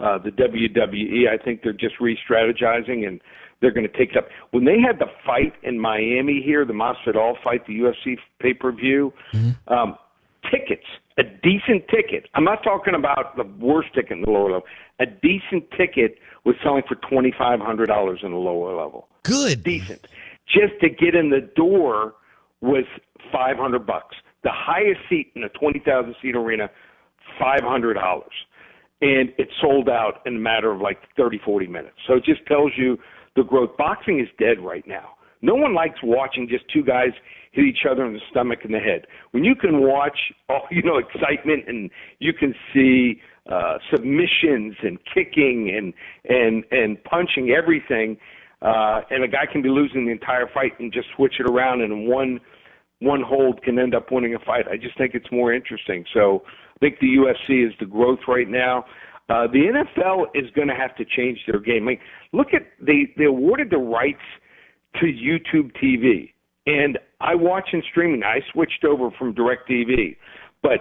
uh, 0.00 0.18
the 0.18 0.30
WWE. 0.30 1.28
I 1.28 1.42
think 1.42 1.62
they're 1.62 1.72
just 1.72 2.00
re-strategizing 2.00 3.06
and 3.06 3.20
they're 3.60 3.72
going 3.72 3.88
to 3.88 3.98
take 3.98 4.10
it 4.10 4.16
up. 4.16 4.28
When 4.50 4.64
they 4.64 4.78
had 4.80 4.98
the 4.98 5.06
fight 5.24 5.54
in 5.62 5.80
Miami 5.80 6.42
here, 6.44 6.64
the 6.64 6.74
Masvidal 6.74 7.34
fight, 7.42 7.66
the 7.66 7.78
UFC 7.78 8.18
pay-per-view, 8.40 9.12
mm-hmm. 9.32 9.72
um, 9.72 9.96
tickets, 10.50 10.84
a 11.18 11.22
decent 11.22 11.88
ticket. 11.88 12.28
I'm 12.34 12.44
not 12.44 12.62
talking 12.62 12.94
about 12.94 13.36
the 13.36 13.44
worst 13.58 13.94
ticket 13.94 14.12
in 14.12 14.22
the 14.22 14.30
lower 14.30 14.52
level. 14.52 14.66
A 15.00 15.06
decent 15.06 15.70
ticket 15.76 16.18
was 16.44 16.56
selling 16.62 16.82
for 16.86 16.96
twenty 16.96 17.32
five 17.36 17.60
hundred 17.60 17.86
dollars 17.86 18.20
in 18.22 18.30
the 18.30 18.36
lower 18.36 18.74
level. 18.74 19.08
Good, 19.22 19.64
decent. 19.64 20.06
Just 20.46 20.78
to 20.80 20.88
get 20.88 21.14
in 21.14 21.30
the 21.30 21.40
door 21.40 22.14
was 22.60 22.84
five 23.32 23.56
hundred 23.56 23.86
bucks. 23.86 24.16
The 24.46 24.52
highest 24.54 25.00
seat 25.10 25.32
in 25.34 25.42
a 25.42 25.48
twenty 25.48 25.82
thousand 25.84 26.14
seat 26.22 26.36
arena, 26.36 26.70
five 27.36 27.62
hundred 27.64 27.94
dollars, 27.94 28.30
and 29.00 29.30
it 29.38 29.48
sold 29.60 29.88
out 29.88 30.22
in 30.24 30.36
a 30.36 30.38
matter 30.38 30.70
of 30.70 30.80
like 30.80 30.98
thirty 31.16 31.40
forty 31.44 31.66
minutes. 31.66 31.96
So 32.06 32.14
it 32.14 32.24
just 32.24 32.46
tells 32.46 32.70
you 32.76 32.96
the 33.34 33.42
growth. 33.42 33.76
Boxing 33.76 34.20
is 34.20 34.28
dead 34.38 34.64
right 34.64 34.86
now. 34.86 35.16
No 35.42 35.56
one 35.56 35.74
likes 35.74 35.98
watching 36.00 36.46
just 36.48 36.62
two 36.72 36.84
guys 36.84 37.08
hit 37.50 37.64
each 37.64 37.86
other 37.90 38.06
in 38.06 38.12
the 38.12 38.20
stomach 38.30 38.60
and 38.62 38.72
the 38.72 38.78
head. 38.78 39.08
When 39.32 39.42
you 39.42 39.56
can 39.56 39.80
watch 39.80 40.16
all 40.48 40.62
you 40.70 40.84
know 40.84 40.98
excitement 40.98 41.64
and 41.66 41.90
you 42.20 42.32
can 42.32 42.54
see 42.72 43.20
uh, 43.50 43.78
submissions 43.90 44.76
and 44.80 44.96
kicking 45.12 45.74
and 45.76 45.92
and 46.32 46.62
and 46.70 47.02
punching 47.02 47.50
everything, 47.50 48.16
uh, 48.62 49.00
and 49.10 49.24
a 49.24 49.28
guy 49.28 49.46
can 49.50 49.60
be 49.60 49.70
losing 49.70 50.06
the 50.06 50.12
entire 50.12 50.48
fight 50.54 50.78
and 50.78 50.92
just 50.92 51.08
switch 51.16 51.34
it 51.40 51.50
around 51.50 51.80
and 51.80 52.06
one 52.06 52.38
one 53.00 53.22
hold 53.22 53.62
can 53.62 53.78
end 53.78 53.94
up 53.94 54.10
winning 54.10 54.34
a 54.34 54.38
fight. 54.38 54.66
I 54.70 54.76
just 54.76 54.96
think 54.96 55.14
it's 55.14 55.30
more 55.30 55.52
interesting. 55.52 56.04
So 56.14 56.42
I 56.46 56.78
think 56.80 56.98
the 57.00 57.06
UFC 57.06 57.66
is 57.66 57.72
the 57.78 57.86
growth 57.86 58.20
right 58.26 58.48
now. 58.48 58.84
Uh, 59.28 59.46
the 59.48 59.84
NFL 59.98 60.26
is 60.34 60.50
going 60.54 60.68
to 60.68 60.74
have 60.74 60.94
to 60.96 61.04
change 61.04 61.38
their 61.46 61.60
game. 61.60 61.88
Look 62.32 62.48
at 62.54 62.62
they 62.80 63.12
they 63.18 63.24
awarded 63.24 63.70
the 63.70 63.78
rights 63.78 64.22
to 65.00 65.06
YouTube 65.06 65.72
TV. 65.82 66.32
And 66.66 66.98
I 67.20 67.34
watch 67.34 67.68
in 67.72 67.82
streaming. 67.90 68.22
I 68.22 68.40
switched 68.52 68.84
over 68.84 69.10
from 69.18 69.34
DirecTV. 69.34 70.16
But 70.62 70.80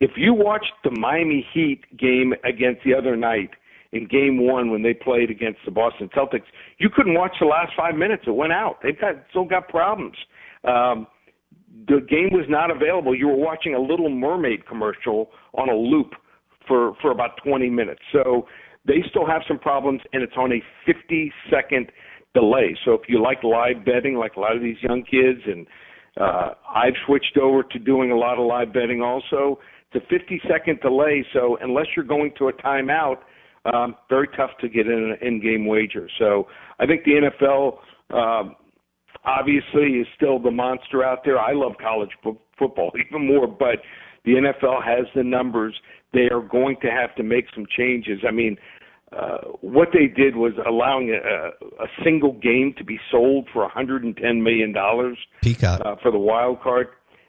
if 0.00 0.10
you 0.16 0.34
watched 0.34 0.72
the 0.84 0.90
Miami 0.90 1.46
Heat 1.52 1.80
game 1.98 2.34
against 2.44 2.82
the 2.84 2.94
other 2.94 3.16
night 3.16 3.50
in 3.92 4.06
game 4.06 4.46
one 4.46 4.70
when 4.70 4.82
they 4.82 4.94
played 4.94 5.30
against 5.30 5.60
the 5.64 5.70
Boston 5.70 6.08
Celtics, 6.16 6.46
you 6.78 6.88
couldn't 6.94 7.14
watch 7.14 7.32
the 7.40 7.46
last 7.46 7.72
five 7.76 7.94
minutes. 7.94 8.24
It 8.26 8.34
went 8.34 8.52
out. 8.52 8.78
They've 8.82 8.98
got 8.98 9.14
still 9.30 9.44
got 9.44 9.68
problems. 9.68 10.16
Um, 10.64 11.06
the 11.88 12.00
game 12.08 12.30
was 12.32 12.46
not 12.48 12.70
available. 12.70 13.14
You 13.14 13.28
were 13.28 13.36
watching 13.36 13.74
a 13.74 13.80
Little 13.80 14.10
Mermaid 14.10 14.66
commercial 14.66 15.30
on 15.54 15.68
a 15.68 15.74
loop 15.74 16.12
for 16.66 16.94
for 17.00 17.10
about 17.10 17.38
20 17.44 17.70
minutes. 17.70 18.00
So 18.12 18.46
they 18.86 19.02
still 19.10 19.26
have 19.26 19.42
some 19.48 19.58
problems, 19.58 20.00
and 20.12 20.22
it's 20.22 20.34
on 20.36 20.52
a 20.52 20.62
50 20.86 21.32
second 21.50 21.90
delay. 22.34 22.76
So 22.84 22.94
if 22.94 23.02
you 23.08 23.22
like 23.22 23.42
live 23.42 23.84
betting, 23.84 24.16
like 24.16 24.36
a 24.36 24.40
lot 24.40 24.56
of 24.56 24.62
these 24.62 24.76
young 24.82 25.02
kids, 25.02 25.40
and 25.46 25.66
uh, 26.20 26.54
I've 26.68 26.94
switched 27.06 27.38
over 27.40 27.62
to 27.62 27.78
doing 27.78 28.10
a 28.10 28.16
lot 28.16 28.38
of 28.38 28.46
live 28.46 28.72
betting 28.72 29.02
also. 29.02 29.58
It's 29.92 30.04
a 30.04 30.08
50 30.08 30.40
second 30.48 30.80
delay, 30.80 31.24
so 31.32 31.58
unless 31.60 31.86
you're 31.94 32.04
going 32.04 32.32
to 32.38 32.48
a 32.48 32.52
timeout, 32.52 33.18
um, 33.72 33.94
very 34.08 34.28
tough 34.36 34.50
to 34.60 34.68
get 34.68 34.86
in 34.86 34.92
an 34.92 35.16
in-game 35.26 35.66
wager. 35.66 36.08
So 36.18 36.48
I 36.80 36.86
think 36.86 37.04
the 37.04 37.30
NFL 37.30 37.78
um, 38.16 38.56
obviously 39.24 40.00
is 40.00 40.06
still 40.16 40.38
the 40.38 40.50
monster 40.50 41.04
out 41.04 41.24
there. 41.24 41.38
I 41.38 41.52
love 41.52 41.72
college 41.80 42.10
f- 42.24 42.36
football 42.58 42.92
even 43.08 43.26
more, 43.26 43.46
but 43.46 43.78
the 44.24 44.32
NFL 44.32 44.84
has 44.84 45.06
the 45.14 45.24
numbers. 45.24 45.74
They 46.12 46.28
are 46.30 46.40
going 46.40 46.76
to 46.82 46.88
have 46.88 47.14
to 47.16 47.22
make 47.22 47.46
some 47.54 47.66
changes. 47.76 48.20
I 48.26 48.30
mean, 48.30 48.56
uh, 49.16 49.38
what 49.60 49.88
they 49.92 50.06
did 50.06 50.36
was 50.36 50.52
allowing 50.66 51.10
a, 51.10 51.48
a 51.82 51.86
single 52.04 52.32
game 52.32 52.74
to 52.78 52.84
be 52.84 52.98
sold 53.10 53.48
for 53.52 53.62
110 53.62 54.42
million 54.42 54.72
dollars 54.72 55.18
uh, 55.84 55.96
for 56.02 56.10
the 56.10 56.18
wild 56.18 56.60
card. 56.62 56.88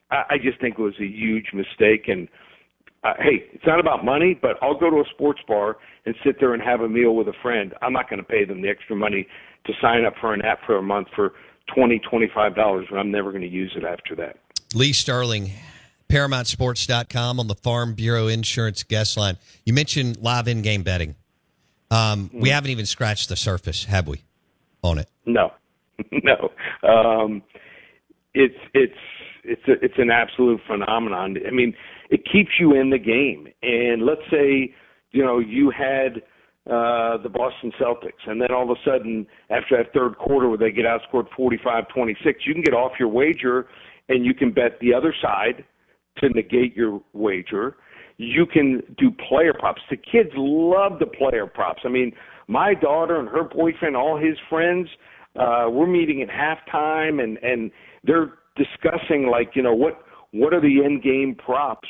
I, 0.09 0.23
I 0.31 0.37
just 0.41 0.61
think 0.61 0.79
it 0.79 0.81
was 0.81 0.95
a 0.99 1.05
huge 1.05 1.47
mistake. 1.53 2.07
And 2.07 2.29
uh, 3.03 3.13
hey, 3.19 3.43
it's 3.51 3.65
not 3.65 3.81
about 3.81 4.05
money, 4.05 4.37
but 4.39 4.51
I'll 4.61 4.79
go 4.79 4.89
to 4.89 4.97
a 4.97 5.05
sports 5.13 5.41
bar 5.45 5.77
and 6.05 6.15
sit 6.25 6.37
there 6.39 6.53
and 6.53 6.63
have 6.63 6.81
a 6.81 6.89
meal 6.89 7.15
with 7.15 7.27
a 7.27 7.33
friend. 7.41 7.73
I'm 7.81 7.91
not 7.91 8.09
going 8.09 8.19
to 8.19 8.27
pay 8.27 8.45
them 8.45 8.61
the 8.61 8.69
extra 8.69 8.95
money 8.95 9.27
to 9.65 9.73
sign 9.81 10.05
up 10.05 10.13
for 10.21 10.33
an 10.33 10.41
app 10.41 10.59
for 10.65 10.77
a 10.77 10.81
month 10.81 11.07
for 11.15 11.33
twenty, 11.73 11.99
twenty-five 11.99 12.55
dollars 12.55 12.87
but 12.89 12.97
I'm 12.97 13.11
never 13.11 13.31
going 13.31 13.43
to 13.43 13.49
use 13.49 13.73
it 13.75 13.83
after 13.83 14.15
that. 14.15 14.37
Lee 14.73 14.93
Sterling. 14.93 15.51
ParamountSports.com 16.09 17.39
on 17.39 17.47
the 17.47 17.55
Farm 17.55 17.95
Bureau 17.95 18.27
Insurance 18.27 18.83
guest 18.83 19.17
line. 19.17 19.35
You 19.65 19.73
mentioned 19.73 20.17
live 20.21 20.47
in 20.47 20.61
game 20.61 20.83
betting. 20.83 21.15
Um, 21.89 22.29
we 22.31 22.49
hmm. 22.49 22.53
haven't 22.53 22.69
even 22.69 22.85
scratched 22.85 23.29
the 23.29 23.35
surface, 23.35 23.85
have 23.85 24.07
we, 24.07 24.21
on 24.83 24.99
it? 24.99 25.07
No, 25.25 25.53
no. 26.11 26.51
Um, 26.87 27.41
it's 28.33 28.57
it's 28.73 28.93
it's 29.43 29.61
a, 29.67 29.73
it's 29.83 29.97
an 29.97 30.11
absolute 30.11 30.61
phenomenon. 30.67 31.37
I 31.47 31.51
mean, 31.51 31.73
it 32.09 32.21
keeps 32.31 32.51
you 32.59 32.75
in 32.79 32.89
the 32.89 32.99
game. 32.99 33.47
And 33.61 34.03
let's 34.03 34.21
say 34.29 34.73
you 35.11 35.23
know 35.23 35.39
you 35.39 35.71
had 35.71 36.21
uh, 36.69 37.17
the 37.21 37.29
Boston 37.29 37.71
Celtics, 37.79 38.27
and 38.27 38.41
then 38.41 38.51
all 38.51 38.63
of 38.63 38.69
a 38.69 38.81
sudden, 38.85 39.27
after 39.49 39.77
that 39.77 39.93
third 39.93 40.17
quarter 40.17 40.47
where 40.47 40.57
they 40.57 40.71
get 40.71 40.85
outscored 40.85 41.27
45-26, 41.37 42.15
you 42.45 42.53
can 42.53 42.63
get 42.63 42.73
off 42.73 42.93
your 42.99 43.09
wager 43.09 43.67
and 44.09 44.25
you 44.25 44.33
can 44.33 44.51
bet 44.51 44.79
the 44.79 44.93
other 44.93 45.13
side 45.21 45.63
to 46.19 46.29
negate 46.29 46.75
your 46.75 47.01
wager 47.13 47.75
you 48.17 48.45
can 48.45 48.81
do 48.97 49.11
player 49.27 49.53
props. 49.53 49.81
The 49.89 49.97
kids 49.97 50.29
love 50.35 50.99
the 50.99 51.05
player 51.05 51.47
props. 51.47 51.81
I 51.85 51.89
mean, 51.89 52.11
my 52.47 52.73
daughter 52.73 53.19
and 53.19 53.27
her 53.29 53.43
boyfriend, 53.43 53.95
all 53.95 54.17
his 54.17 54.37
friends, 54.49 54.87
uh, 55.39 55.67
we're 55.69 55.87
meeting 55.87 56.21
at 56.21 56.29
halftime 56.29 57.23
and 57.23 57.37
and 57.37 57.71
they're 58.03 58.33
discussing 58.55 59.27
like 59.31 59.55
you 59.55 59.63
know 59.63 59.73
what 59.73 60.03
what 60.31 60.53
are 60.53 60.61
the 60.61 60.83
in-game 60.83 61.33
props 61.33 61.87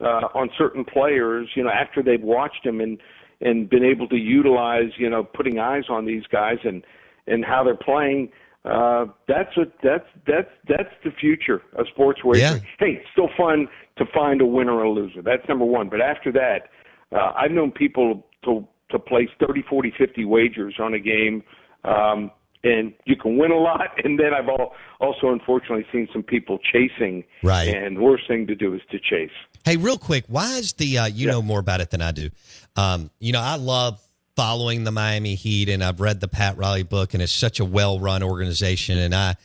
uh, 0.00 0.28
on 0.32 0.48
certain 0.56 0.84
players 0.84 1.48
you 1.56 1.64
know 1.64 1.70
after 1.70 2.04
they've 2.04 2.22
watched 2.22 2.62
them 2.62 2.80
and 2.80 3.00
and 3.40 3.68
been 3.68 3.84
able 3.84 4.08
to 4.08 4.16
utilize 4.16 4.90
you 4.96 5.08
know 5.08 5.24
putting 5.24 5.58
eyes 5.58 5.84
on 5.88 6.04
these 6.04 6.24
guys 6.30 6.58
and 6.64 6.84
and 7.26 7.44
how 7.44 7.64
they're 7.64 7.74
playing 7.74 8.30
uh, 8.64 9.04
that's 9.28 9.54
a 9.58 9.64
that's 9.82 10.06
that's 10.26 10.48
that's 10.66 10.94
the 11.04 11.10
future 11.20 11.60
of 11.76 11.86
sports 11.88 12.24
wagering. 12.24 12.62
Yeah. 12.62 12.68
Hey, 12.78 12.92
it's 13.00 13.08
still 13.12 13.28
fun 13.36 13.68
to 13.98 14.06
find 14.14 14.40
a 14.40 14.46
winner 14.46 14.72
or 14.72 14.84
a 14.84 14.90
loser. 14.90 15.20
That's 15.20 15.46
number 15.48 15.66
one. 15.66 15.90
But 15.90 16.00
after 16.00 16.32
that, 16.32 16.70
uh, 17.12 17.32
I've 17.36 17.50
known 17.50 17.72
people 17.72 18.26
to 18.44 18.66
to 18.90 18.98
place 18.98 19.28
30, 19.44 19.64
40, 19.68 19.92
50 19.98 20.24
wagers 20.24 20.74
on 20.78 20.94
a 20.94 20.98
game, 20.98 21.42
um, 21.84 22.30
and 22.62 22.94
you 23.04 23.16
can 23.16 23.36
win 23.36 23.50
a 23.50 23.58
lot. 23.58 23.88
And 24.04 24.18
then 24.18 24.32
I've 24.32 24.48
all, 24.48 24.72
also 25.00 25.30
unfortunately 25.30 25.84
seen 25.92 26.08
some 26.12 26.22
people 26.22 26.58
chasing. 26.58 27.24
Right. 27.42 27.68
And 27.68 27.96
the 27.96 28.00
worst 28.00 28.28
thing 28.28 28.46
to 28.46 28.54
do 28.54 28.74
is 28.74 28.80
to 28.92 28.98
chase. 28.98 29.30
Hey, 29.64 29.78
real 29.78 29.96
quick, 29.96 30.24
why 30.28 30.58
is 30.58 30.74
the 30.74 30.98
uh, 30.98 31.06
you 31.06 31.26
yeah. 31.26 31.32
know 31.32 31.42
more 31.42 31.58
about 31.58 31.80
it 31.80 31.90
than 31.90 32.02
I 32.02 32.12
do? 32.12 32.28
Um, 32.76 33.10
you 33.18 33.32
know, 33.32 33.40
I 33.40 33.56
love 33.56 34.00
following 34.36 34.84
the 34.84 34.92
Miami 34.92 35.36
Heat, 35.36 35.70
and 35.70 35.82
I've 35.82 36.00
read 36.00 36.20
the 36.20 36.28
Pat 36.28 36.58
Riley 36.58 36.82
book, 36.82 37.14
and 37.14 37.22
it's 37.22 37.32
such 37.32 37.60
a 37.60 37.64
well 37.64 37.98
run 37.98 38.22
organization, 38.22 38.98
and 38.98 39.14
I, 39.14 39.36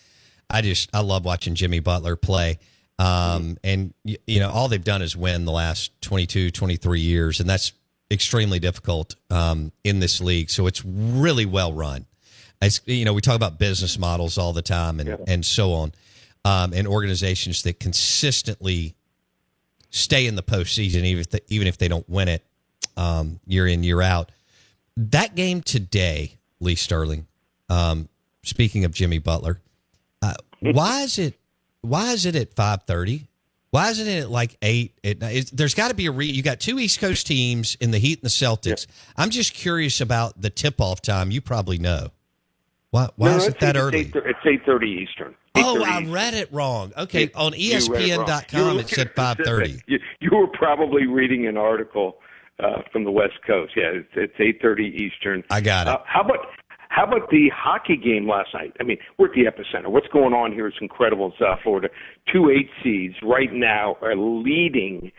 I 0.50 0.62
just 0.62 0.90
I 0.94 1.02
love 1.02 1.24
watching 1.24 1.56
Jimmy 1.56 1.80
Butler 1.80 2.16
play. 2.18 2.60
Um, 3.00 3.58
and 3.64 3.94
you 4.04 4.42
know 4.42 4.50
all 4.50 4.68
they've 4.68 4.84
done 4.84 5.02
is 5.02 5.16
win 5.16 5.46
the 5.46 5.54
last 5.54 5.94
22 6.02 6.52
23 6.52 7.00
years 7.00 7.40
and 7.40 7.50
that's 7.50 7.72
extremely 8.12 8.60
difficult 8.60 9.16
um, 9.30 9.72
in 9.86 10.02
this 10.02 10.20
league 10.20 10.50
so 10.50 10.68
it's 10.68 10.84
really 10.84 11.46
well 11.46 11.72
run 11.72 12.06
as 12.62 12.82
you 12.86 13.06
know 13.06 13.14
we 13.14 13.22
talk 13.22 13.38
about 13.38 13.58
business 13.58 13.98
models 13.98 14.38
all 14.38 14.52
the 14.52 14.62
time 14.62 15.00
and, 15.00 15.08
yeah. 15.08 15.16
and 15.30 15.46
so 15.46 15.72
on 15.72 15.94
um, 16.44 16.74
and 16.74 16.90
organizations 16.90 17.64
that 17.64 17.80
consistently 17.80 18.96
stay 19.89 20.27
in 20.27 20.36
the 20.36 20.43
postseason 20.43 21.03
even 21.03 21.22
if 21.22 21.29
they, 21.29 21.39
even 21.48 21.67
if 21.67 21.77
they 21.77 21.88
don't 21.88 22.08
win 22.10 22.27
it 22.27 22.43
um, 22.98 23.39
year 23.46 23.67
in 23.67 23.84
year 23.84 24.01
out 24.01 24.31
that 25.00 25.36
game 25.36 25.62
today, 25.62 26.38
Lee 26.60 26.75
Sterling. 26.75 27.25
Um, 27.69 28.10
speaking 28.43 28.84
of 28.86 28.91
Jimmy 28.91 29.19
Butler, 29.19 29.62
uh, 30.22 30.34
why 30.60 31.01
is 31.01 31.17
it 31.17 31.36
why 31.81 32.12
is 32.12 32.25
it 32.25 32.36
at 32.36 32.53
five 32.53 32.84
thirty? 32.84 33.27
Why 33.72 33.91
isn't 33.91 34.08
it 34.08 34.24
at 34.24 34.31
like 34.31 34.58
eight? 34.62 35.00
There's 35.53 35.75
got 35.75 35.89
to 35.89 35.93
be 35.93 36.08
a 36.08 36.12
re. 36.12 36.25
You 36.25 36.41
got 36.41 36.60
two 36.60 36.79
East 36.79 37.00
Coast 37.00 37.27
teams 37.27 37.77
in 37.79 37.91
the 37.91 38.00
Heat 38.00 38.19
and 38.19 38.25
the 38.25 38.29
Celtics. 38.29 38.88
Yeah. 38.88 39.13
I'm 39.17 39.29
just 39.29 39.53
curious 39.53 40.01
about 40.01 40.41
the 40.41 40.50
tip 40.50 40.81
off 40.81 41.01
time. 41.01 41.29
You 41.29 41.39
probably 41.39 41.77
know. 41.77 42.10
Why, 42.91 43.10
why 43.15 43.29
No, 43.31 43.38
is 43.38 43.48
it 43.48 43.60
that 43.60 43.77
early? 43.77 44.00
It's 44.01 44.15
eight, 44.15 44.24
it's 44.25 44.39
eight 44.46 44.62
thirty 44.65 44.88
Eastern. 45.08 45.36
Oh, 45.55 45.77
8:30 45.79 45.86
I 45.86 46.12
read 46.12 46.34
it 46.34 46.50
wrong. 46.51 46.91
Okay, 46.98 47.24
You- 47.24 47.29
on 47.36 47.53
E 47.55 47.74
read 47.74 47.84
it 47.84 47.89
wrong. 47.89 48.01
You 48.01 48.17
were 48.17 48.24
ESPN.com 48.25 48.79
it 48.79 48.89
said 48.89 49.08
at 49.08 49.15
five 49.15 49.38
thirty. 49.43 49.81
You, 49.88 50.00
you 50.19 50.29
were 50.36 50.48
probably 50.48 51.05
reading 51.05 51.48
an 51.48 51.58
article 51.58 52.17
uh, 52.63 52.81
from 52.91 53.03
the 53.03 53.12
West 53.12 53.39
Coast. 53.46 53.74
Yeah, 53.75 53.91
it's, 53.93 54.10
it's 54.15 54.34
eight 54.39 54.60
thirty 54.62 54.86
Eastern. 54.86 55.43
I 55.51 55.62
got 55.62 55.88
it. 55.88 55.91
Uh, 55.93 56.00
how 56.05 56.22
about 56.22 56.39
how 56.89 57.03
about 57.05 57.29
the 57.29 57.50
hockey 57.55 57.96
game 57.96 58.27
last 58.27 58.50
night? 58.53 58.75
I 58.79 58.84
mean, 58.84 58.98
we're 59.19 59.27
at 59.27 59.34
the 59.34 59.43
epicenter. 59.43 59.89
What's 59.89 60.08
going 60.08 60.34
on 60.34 60.51
here 60.51 60.67
is 60.67 60.74
incredible 60.81 61.27
in 61.27 61.34
South 61.39 61.60
Florida. 61.63 61.89
Two 62.34 62.50
eight 62.50 62.69
seeds 62.84 63.15
right 63.22 63.53
now 63.53 63.98
are 64.01 64.15
leading 64.15 65.12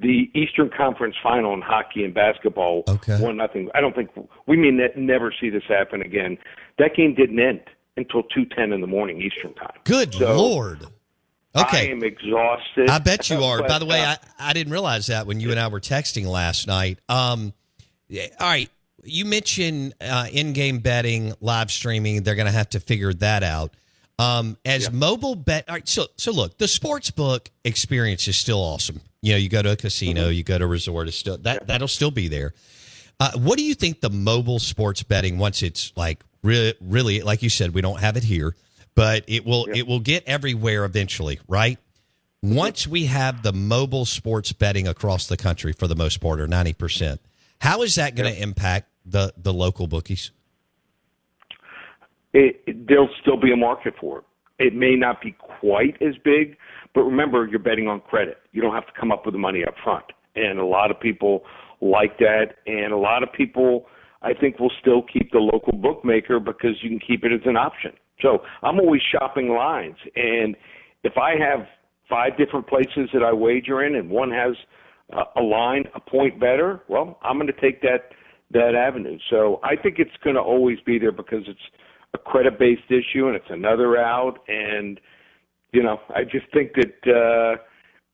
the 0.00 0.30
Eastern 0.34 0.70
Conference 0.70 1.16
final 1.22 1.54
in 1.54 1.60
hockey 1.60 2.04
and 2.04 2.14
basketball. 2.14 2.84
Okay. 2.88 3.20
One 3.20 3.36
nothing. 3.36 3.68
I 3.74 3.80
don't 3.80 3.94
think 3.94 4.10
we 4.46 4.56
may 4.56 4.70
ne- 4.70 4.92
never 4.96 5.32
see 5.40 5.50
this 5.50 5.64
happen 5.68 6.02
again. 6.02 6.38
That 6.78 6.94
game 6.94 7.14
didn't 7.14 7.38
end 7.40 7.60
until 7.96 8.22
two 8.22 8.44
ten 8.44 8.72
in 8.72 8.80
the 8.80 8.86
morning 8.86 9.20
Eastern 9.20 9.54
time. 9.54 9.76
Good 9.84 10.14
So, 10.14 10.36
lord. 10.36 10.86
Okay. 11.56 11.88
I 11.88 11.90
am 11.90 12.04
exhausted. 12.04 12.88
I 12.88 12.98
bet 12.98 13.30
you 13.30 13.42
are. 13.42 13.58
But, 13.60 13.68
By 13.68 13.78
the 13.78 13.86
way, 13.86 14.00
uh, 14.04 14.16
I, 14.38 14.50
I 14.50 14.52
didn't 14.52 14.72
realize 14.72 15.06
that 15.08 15.26
when 15.26 15.40
you 15.40 15.50
and 15.50 15.58
I 15.58 15.66
were 15.68 15.80
texting 15.80 16.26
last 16.26 16.66
night. 16.68 16.98
Um, 17.08 17.52
all 18.10 18.20
right, 18.40 18.70
you 19.02 19.24
mentioned 19.24 19.94
uh, 20.00 20.28
in-game 20.32 20.78
betting, 20.78 21.34
live 21.40 21.70
streaming. 21.70 22.22
They're 22.22 22.36
going 22.36 22.46
to 22.46 22.52
have 22.52 22.70
to 22.70 22.80
figure 22.80 23.12
that 23.14 23.42
out. 23.42 23.74
Um, 24.18 24.56
as 24.64 24.90
mobile 24.90 25.36
bet, 25.36 25.68
all 25.68 25.76
right. 25.76 25.88
So, 25.88 26.06
so 26.16 26.32
look, 26.32 26.58
the 26.58 26.66
sports 26.68 27.10
book 27.10 27.50
experience 27.64 28.26
is 28.26 28.36
still 28.36 28.58
awesome. 28.58 29.00
You 29.22 29.32
know, 29.32 29.38
you 29.38 29.48
go 29.48 29.62
to 29.62 29.72
a 29.72 29.76
casino, 29.76 30.22
Mm-hmm. 30.22 30.32
you 30.32 30.42
go 30.44 30.58
to 30.58 30.64
a 30.64 30.68
resort, 30.68 31.08
it's 31.08 31.16
still 31.16 31.38
that 31.38 31.66
that'll 31.66 31.88
still 31.88 32.10
be 32.10 32.28
there. 32.28 32.52
Uh, 33.20 33.32
what 33.36 33.58
do 33.58 33.64
you 33.64 33.74
think 33.74 34.00
the 34.00 34.10
mobile 34.10 34.58
sports 34.60 35.02
betting 35.02 35.38
once 35.38 35.62
it's 35.62 35.92
like 35.96 36.22
really, 36.42 36.74
really, 36.80 37.20
like 37.22 37.42
you 37.42 37.50
said, 37.50 37.74
we 37.74 37.80
don't 37.80 37.98
have 38.00 38.16
it 38.16 38.22
here, 38.24 38.54
but 38.94 39.24
it 39.28 39.44
will 39.44 39.66
it 39.74 39.86
will 39.86 40.00
get 40.00 40.24
everywhere 40.26 40.84
eventually, 40.84 41.38
right? 41.48 41.78
Once 42.42 42.86
we 42.86 43.06
have 43.06 43.42
the 43.42 43.52
mobile 43.52 44.04
sports 44.04 44.52
betting 44.52 44.86
across 44.86 45.26
the 45.26 45.36
country 45.36 45.72
for 45.72 45.88
the 45.88 45.96
most 45.96 46.20
part, 46.20 46.40
or 46.40 46.46
ninety 46.46 46.72
percent, 46.72 47.20
how 47.60 47.82
is 47.82 47.96
that 47.96 48.14
going 48.14 48.32
to 48.32 48.40
impact 48.42 48.88
the 49.04 49.32
the 49.36 49.52
local 49.52 49.88
bookies? 49.88 50.30
It, 52.32 52.60
it, 52.66 52.88
there'll 52.88 53.08
still 53.20 53.40
be 53.40 53.52
a 53.52 53.56
market 53.56 53.94
for 54.00 54.18
it. 54.18 54.24
It 54.58 54.74
may 54.74 54.96
not 54.96 55.20
be 55.22 55.36
quite 55.60 56.00
as 56.02 56.14
big, 56.24 56.56
but 56.94 57.02
remember, 57.02 57.46
you're 57.46 57.60
betting 57.60 57.86
on 57.86 58.00
credit. 58.00 58.38
You 58.52 58.60
don't 58.60 58.74
have 58.74 58.86
to 58.86 58.92
come 58.98 59.12
up 59.12 59.24
with 59.24 59.34
the 59.34 59.38
money 59.38 59.64
up 59.66 59.74
front. 59.84 60.04
And 60.34 60.58
a 60.58 60.64
lot 60.64 60.90
of 60.90 60.98
people 61.00 61.42
like 61.80 62.18
that. 62.18 62.56
And 62.66 62.92
a 62.92 62.96
lot 62.96 63.22
of 63.22 63.32
people, 63.32 63.86
I 64.22 64.34
think, 64.34 64.58
will 64.58 64.72
still 64.80 65.02
keep 65.02 65.30
the 65.30 65.38
local 65.38 65.72
bookmaker 65.72 66.40
because 66.40 66.82
you 66.82 66.90
can 66.90 66.98
keep 66.98 67.24
it 67.24 67.32
as 67.32 67.40
an 67.44 67.56
option. 67.56 67.92
So 68.20 68.40
I'm 68.62 68.80
always 68.80 69.00
shopping 69.12 69.50
lines. 69.50 69.96
And 70.16 70.56
if 71.04 71.16
I 71.16 71.34
have 71.38 71.66
five 72.08 72.36
different 72.36 72.66
places 72.66 73.10
that 73.12 73.22
I 73.22 73.32
wager 73.32 73.84
in 73.84 73.94
and 73.94 74.10
one 74.10 74.30
has 74.30 74.54
a 75.36 75.40
line 75.40 75.84
a 75.94 76.00
point 76.00 76.40
better, 76.40 76.82
well, 76.88 77.18
I'm 77.22 77.36
going 77.36 77.46
to 77.46 77.60
take 77.60 77.80
that 77.82 78.10
that 78.50 78.74
avenue. 78.74 79.18
So 79.28 79.60
I 79.62 79.76
think 79.76 79.98
it's 79.98 80.10
going 80.24 80.36
to 80.36 80.42
always 80.42 80.78
be 80.86 80.98
there 80.98 81.12
because 81.12 81.42
it's 81.46 81.60
a 82.14 82.18
credit 82.18 82.58
based 82.58 82.90
issue 82.90 83.26
and 83.26 83.36
it's 83.36 83.50
another 83.50 83.98
out 83.98 84.38
and 84.48 85.00
you 85.72 85.82
know 85.82 86.00
I 86.14 86.24
just 86.24 86.46
think 86.52 86.72
that 86.74 87.56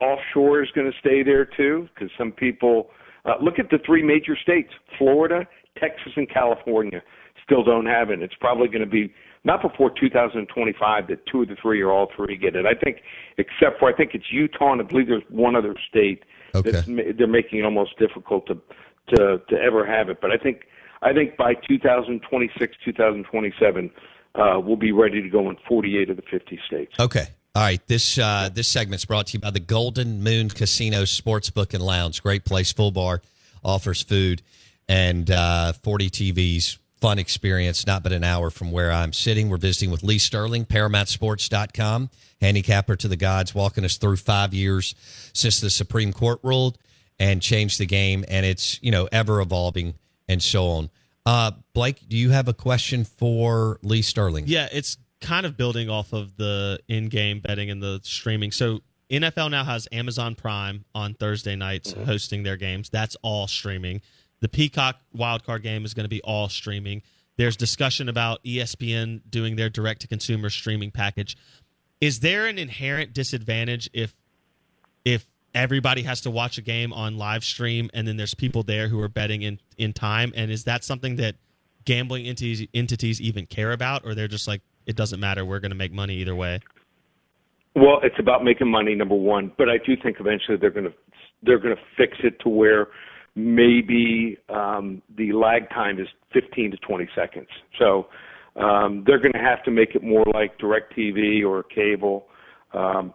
uh, 0.00 0.04
offshore 0.04 0.62
is 0.62 0.70
going 0.74 0.90
to 0.90 0.98
stay 0.98 1.22
there 1.22 1.44
too 1.44 1.88
because 1.94 2.10
some 2.18 2.32
people 2.32 2.90
uh, 3.24 3.34
look 3.40 3.58
at 3.58 3.70
the 3.70 3.78
three 3.86 4.02
major 4.02 4.36
states 4.40 4.70
Florida, 4.98 5.46
Texas, 5.78 6.12
and 6.16 6.28
California 6.28 7.02
still 7.44 7.62
don't 7.62 7.86
have 7.86 8.10
it. 8.10 8.22
It's 8.22 8.34
probably 8.40 8.68
going 8.68 8.80
to 8.80 8.90
be 8.90 9.12
not 9.44 9.60
before 9.62 9.90
2025 10.00 11.08
that 11.08 11.26
two 11.26 11.42
of 11.42 11.48
the 11.48 11.56
three 11.60 11.80
or 11.82 11.92
all 11.92 12.10
three 12.16 12.36
get 12.36 12.56
it. 12.56 12.64
I 12.66 12.74
think, 12.74 12.98
except 13.36 13.78
for 13.78 13.88
I 13.88 13.94
think 13.94 14.12
it's 14.14 14.32
Utah 14.32 14.72
and 14.72 14.80
I 14.80 14.84
believe 14.84 15.06
there's 15.06 15.22
one 15.28 15.54
other 15.54 15.74
state 15.88 16.24
Okay. 16.54 16.70
that's 16.70 16.86
they're 16.86 17.26
making 17.26 17.58
it 17.58 17.64
almost 17.64 17.98
difficult 17.98 18.46
to 18.46 18.54
to 19.14 19.40
to 19.48 19.56
ever 19.56 19.84
have 19.86 20.08
it. 20.08 20.20
But 20.20 20.30
I 20.30 20.36
think 20.36 20.62
I 21.04 21.12
think 21.12 21.36
by 21.36 21.52
2026, 21.54 22.76
2027, 22.82 23.90
uh, 24.34 24.60
we'll 24.64 24.76
be 24.76 24.90
ready 24.90 25.20
to 25.20 25.28
go 25.28 25.50
in 25.50 25.56
48 25.68 26.10
of 26.10 26.16
the 26.16 26.22
50 26.22 26.58
states. 26.66 26.94
Okay. 26.98 27.26
All 27.54 27.62
right. 27.62 27.86
This 27.86 28.18
uh, 28.18 28.48
this 28.52 28.66
segment's 28.66 29.04
brought 29.04 29.28
to 29.28 29.34
you 29.34 29.38
by 29.38 29.50
the 29.50 29.60
Golden 29.60 30.22
Moon 30.22 30.48
Casino 30.48 31.02
Sportsbook 31.02 31.74
and 31.74 31.84
Lounge. 31.84 32.22
Great 32.22 32.44
place, 32.44 32.72
full 32.72 32.90
bar, 32.90 33.20
offers 33.62 34.02
food 34.02 34.42
and 34.88 35.30
uh, 35.30 35.74
40 35.74 36.10
TVs. 36.10 36.78
Fun 37.00 37.18
experience, 37.18 37.86
not 37.86 38.02
but 38.02 38.12
an 38.12 38.24
hour 38.24 38.48
from 38.48 38.72
where 38.72 38.90
I'm 38.90 39.12
sitting. 39.12 39.50
We're 39.50 39.58
visiting 39.58 39.90
with 39.90 40.02
Lee 40.02 40.16
Sterling, 40.16 40.64
ParamountSports.com, 40.64 42.08
handicapper 42.40 42.96
to 42.96 43.08
the 43.08 43.16
gods, 43.16 43.54
walking 43.54 43.84
us 43.84 43.98
through 43.98 44.16
five 44.16 44.54
years 44.54 44.94
since 45.34 45.60
the 45.60 45.68
Supreme 45.68 46.14
Court 46.14 46.40
ruled 46.42 46.78
and 47.18 47.42
changed 47.42 47.78
the 47.78 47.84
game, 47.84 48.24
and 48.26 48.46
it's 48.46 48.82
you 48.82 48.90
know 48.90 49.06
ever 49.12 49.42
evolving 49.42 49.94
and 50.28 50.42
so 50.42 50.66
on. 50.68 50.90
Uh, 51.26 51.52
Blake, 51.72 52.08
do 52.08 52.16
you 52.16 52.30
have 52.30 52.48
a 52.48 52.54
question 52.54 53.04
for 53.04 53.78
Lee 53.82 54.02
Sterling? 54.02 54.44
Yeah, 54.46 54.68
it's 54.72 54.98
kind 55.20 55.46
of 55.46 55.56
building 55.56 55.88
off 55.88 56.12
of 56.12 56.36
the 56.36 56.78
in-game 56.88 57.40
betting 57.40 57.70
and 57.70 57.82
the 57.82 58.00
streaming. 58.02 58.50
So 58.52 58.80
NFL 59.10 59.50
now 59.50 59.64
has 59.64 59.88
Amazon 59.90 60.34
Prime 60.34 60.84
on 60.94 61.14
Thursday 61.14 61.56
nights 61.56 61.92
hosting 61.92 62.42
their 62.42 62.56
games. 62.56 62.90
That's 62.90 63.16
all 63.22 63.46
streaming. 63.46 64.02
The 64.40 64.48
Peacock 64.48 64.96
wildcard 65.16 65.62
game 65.62 65.84
is 65.84 65.94
going 65.94 66.04
to 66.04 66.10
be 66.10 66.20
all 66.22 66.48
streaming. 66.48 67.02
There's 67.36 67.56
discussion 67.56 68.08
about 68.08 68.44
ESPN 68.44 69.22
doing 69.28 69.56
their 69.56 69.70
direct-to-consumer 69.70 70.50
streaming 70.50 70.90
package. 70.90 71.36
Is 72.00 72.20
there 72.20 72.46
an 72.46 72.58
inherent 72.58 73.12
disadvantage 73.12 73.88
if 73.92 74.14
if 75.04 75.26
everybody 75.54 76.02
has 76.02 76.20
to 76.22 76.30
watch 76.30 76.58
a 76.58 76.62
game 76.62 76.92
on 76.92 77.16
live 77.16 77.44
stream 77.44 77.90
and 77.94 78.06
then 78.06 78.16
there's 78.16 78.34
people 78.34 78.62
there 78.62 78.88
who 78.88 79.00
are 79.00 79.08
betting 79.08 79.42
in 79.42 79.58
in 79.78 79.92
time 79.92 80.32
and 80.36 80.50
is 80.50 80.64
that 80.64 80.84
something 80.84 81.16
that 81.16 81.36
gambling 81.84 82.26
entities 82.26 82.66
entities 82.74 83.20
even 83.20 83.46
care 83.46 83.72
about 83.72 84.04
or 84.04 84.14
they're 84.14 84.28
just 84.28 84.48
like 84.48 84.62
it 84.86 84.96
doesn't 84.96 85.20
matter 85.20 85.44
we're 85.44 85.60
going 85.60 85.70
to 85.70 85.76
make 85.76 85.92
money 85.92 86.14
either 86.16 86.34
way 86.34 86.60
Well, 87.76 87.98
it's 88.04 88.18
about 88.18 88.44
making 88.44 88.70
money, 88.70 88.94
number 88.94 89.16
one, 89.16 89.52
but 89.58 89.68
I 89.68 89.78
do 89.78 89.96
think 90.00 90.18
eventually 90.20 90.56
they're 90.56 90.70
going 90.70 90.86
to 90.86 90.94
they're 91.42 91.58
going 91.58 91.74
to 91.76 91.82
fix 91.96 92.18
it 92.22 92.38
to 92.40 92.48
where 92.48 92.88
maybe 93.34 94.38
um, 94.48 95.02
the 95.16 95.32
lag 95.32 95.68
time 95.70 95.98
is 95.98 96.06
15 96.32 96.70
to 96.70 96.76
20 96.78 97.08
seconds. 97.14 97.48
So 97.78 98.06
um, 98.56 99.02
they're 99.06 99.18
going 99.18 99.32
to 99.32 99.40
have 99.40 99.62
to 99.64 99.70
make 99.70 99.94
it 99.94 100.02
more 100.02 100.24
like 100.32 100.58
DirecTV 100.58 101.44
or 101.44 101.64
cable. 101.64 102.28
Um, 102.72 103.12